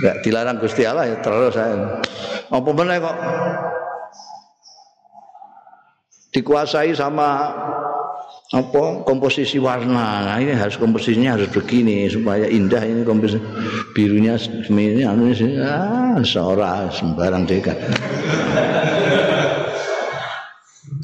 Enggak 0.00 0.16
dilarang 0.24 0.56
Gusti 0.64 0.88
Allah 0.88 1.12
ya 1.12 1.16
terus 1.20 1.52
saya. 1.52 2.00
Apa 2.48 2.70
meneh 2.72 2.96
kok 3.00 3.16
dikuasai 6.32 6.96
sama 6.96 7.52
apa? 8.48 9.04
Komposisi 9.04 9.60
warna. 9.60 10.24
Nah 10.24 10.36
ini 10.40 10.56
harus 10.56 10.80
komposisinya 10.80 11.36
harus 11.36 11.52
begini 11.52 12.08
supaya 12.08 12.48
indah 12.48 12.80
ini 12.80 13.04
komposisi. 13.04 13.44
Birunya 13.92 14.40
ini 14.72 15.04
anu 15.04 15.28
ah 15.60 16.16
seorang 16.24 16.88
sembarang 16.88 17.44
deka 17.44 17.74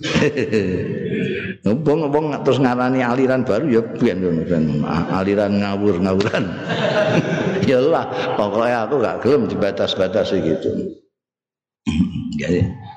ngobong 1.64 1.98
ngobong 2.04 2.26
terus 2.44 2.60
ngarani 2.60 3.00
aliran 3.00 3.40
baru 3.44 3.66
ya 3.68 3.80
biar 3.80 4.16
aliran 5.12 5.52
ngawur 5.60 5.96
ngawuran. 6.00 6.44
Ya 7.64 7.80
lah 7.80 8.36
pokoknya 8.36 8.84
aku 8.84 9.00
gak 9.00 9.24
gelem 9.24 9.48
dibatas-batasi 9.48 10.36
gitu. 10.44 10.68
Jadi 12.36 12.60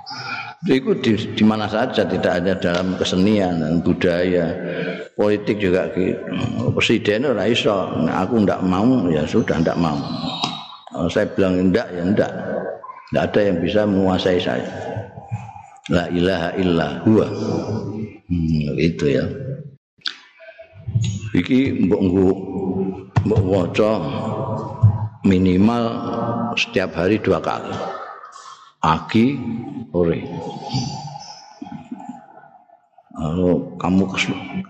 itu 0.68 0.92
di, 1.00 1.12
di 1.16 1.44
mana 1.48 1.64
saja 1.72 2.04
tidak 2.04 2.44
ada 2.44 2.54
dalam 2.60 3.00
kesenian 3.00 3.64
dan 3.64 3.80
budaya. 3.80 4.52
Politik 5.16 5.64
juga 5.64 5.90
gitu 5.96 6.20
presiden 6.76 7.26
ora 7.26 7.48
iso. 7.48 7.74
Aku 8.06 8.44
ndak 8.44 8.62
mau 8.68 9.08
ya 9.08 9.24
sudah 9.24 9.64
ndak 9.64 9.80
mau. 9.80 9.98
Kalau 10.92 11.10
saya 11.10 11.26
bilang 11.32 11.72
ndak 11.72 11.88
ya 11.96 12.04
ndak. 12.04 12.32
Ndak 13.16 13.24
ada 13.32 13.40
yang 13.40 13.58
bisa 13.64 13.88
menguasai 13.88 14.40
saya. 14.44 14.68
La 15.88 16.12
ilaha 16.12 16.50
illa 16.60 16.88
huwa. 17.08 17.28
Hmm, 18.28 18.76
itu 18.76 19.06
ya. 19.08 19.24
Iki 21.32 21.88
mbok 21.88 22.02
mbok 23.24 23.42
waca 23.48 23.92
minimal 25.24 25.84
setiap 26.60 26.92
hari 26.96 27.20
dua 27.24 27.40
kali 27.40 27.72
pagi 28.78 29.38
sore. 29.90 30.20
Kalau 33.18 33.74
kamu 33.82 34.04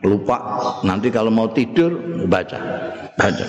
lupa 0.07 0.37
nanti 0.87 1.11
kalau 1.11 1.27
mau 1.27 1.51
tidur 1.51 2.23
baca, 2.31 2.59
baca. 3.19 3.47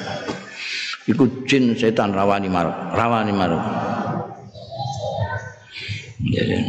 Ikut 1.06 1.46
jin 1.48 1.72
setan 1.78 2.10
rawani 2.12 2.50
maruk, 2.50 2.74
rawani 2.92 3.32
maruk. 3.32 3.62
Ya, 6.18 6.42
ya. 6.44 6.60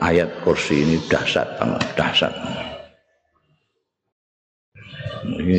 ayat 0.00 0.30
kursi 0.46 0.84
ini 0.84 0.96
dahsyat 1.10 1.58
banget, 1.58 1.82
dahsyat. 1.98 2.34
Ini 5.42 5.58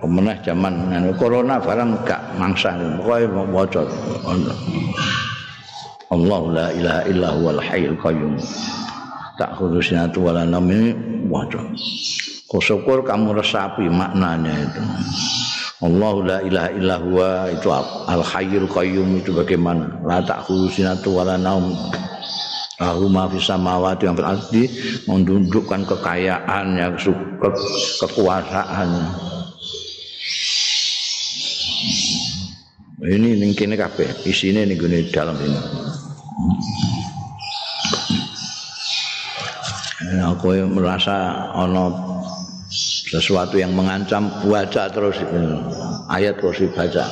kemenah 0.00 0.36
zaman 0.44 0.74
anu 0.92 1.12
corona 1.16 1.60
barang 1.60 2.06
gak 2.06 2.22
mangsa. 2.36 2.76
Pokoke 3.00 3.26
maca. 3.50 3.82
Allah 6.06 6.42
la 6.54 6.66
ilaha 6.70 7.02
illa 7.10 7.28
huwal 7.34 7.60
hayyul 7.60 7.98
qayyum. 7.98 8.34
Tak 9.36 9.58
khususnya 9.60 10.08
wala 10.16 10.48
nam 10.48 10.64
ini 10.70 10.96
waca 11.28 11.60
syukur 12.56 13.04
kamu 13.04 13.36
resapi 13.36 13.84
maknanya 13.90 14.54
itu. 14.64 14.82
Allah 15.84 16.14
la 16.24 16.38
ilaha 16.40 16.70
illa 16.72 16.96
huwa 16.96 17.30
itu 17.52 17.68
al 18.08 18.22
hayyul 18.24 18.70
qayyum 18.70 19.20
itu 19.20 19.34
bagaimana? 19.36 20.00
La 20.08 20.24
tak 20.24 20.48
khususnya 20.48 20.96
wala 21.04 21.36
nam. 21.36 21.74
Lahu 22.76 23.08
ma 23.08 23.24
fis 23.24 23.48
samawati 23.48 24.04
yang 24.04 24.20
berarti 24.20 24.68
mendudukkan 25.08 25.88
kekayaan 25.88 26.76
yang 26.76 26.92
ke, 27.40 27.48
kekuasaan. 28.04 28.88
Ini 32.96 33.36
ning 33.36 33.52
kene 33.52 33.76
kabeh, 33.76 34.24
isine 34.24 34.64
ning 34.64 34.80
gone 34.80 35.04
dalam 35.12 35.36
ini. 35.36 35.60
Nah, 40.16 40.32
aku 40.32 40.64
merasa 40.64 41.12
ana 41.52 41.92
sesuatu 43.12 43.60
yang 43.60 43.76
mengancam 43.76 44.32
baca 44.48 44.88
terus 44.88 45.20
ayat 46.08 46.40
terus 46.40 46.56
dibaca. 46.56 47.04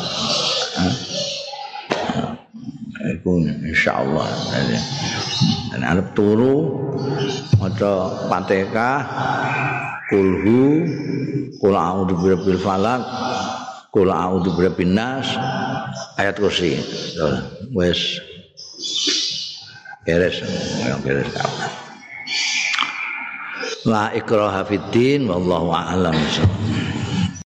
Iku 3.05 3.45
insyaallah. 3.45 4.29
Dan 5.69 5.85
arep 5.85 6.17
turu 6.17 6.81
maca 7.61 8.25
Fatihah 8.33 9.05
kulhu 10.09 10.89
kul 11.61 11.77
a'udzu 11.77 12.15
birabbil 12.25 12.57
falaq 12.57 13.05
kul 13.95 14.11
a'udzu 14.11 14.59
birabbin 14.59 14.91
nas 14.99 15.31
ayat 16.19 16.35
kursi. 16.43 16.75
Wes. 17.71 18.19
Beres. 20.03 20.43
Yang 20.83 21.01
beres. 21.07 21.31
La 23.87 24.11
ikraha 24.11 24.67
fiddin 24.67 25.31
wallahu 25.31 25.71
a'lam. 25.71 26.19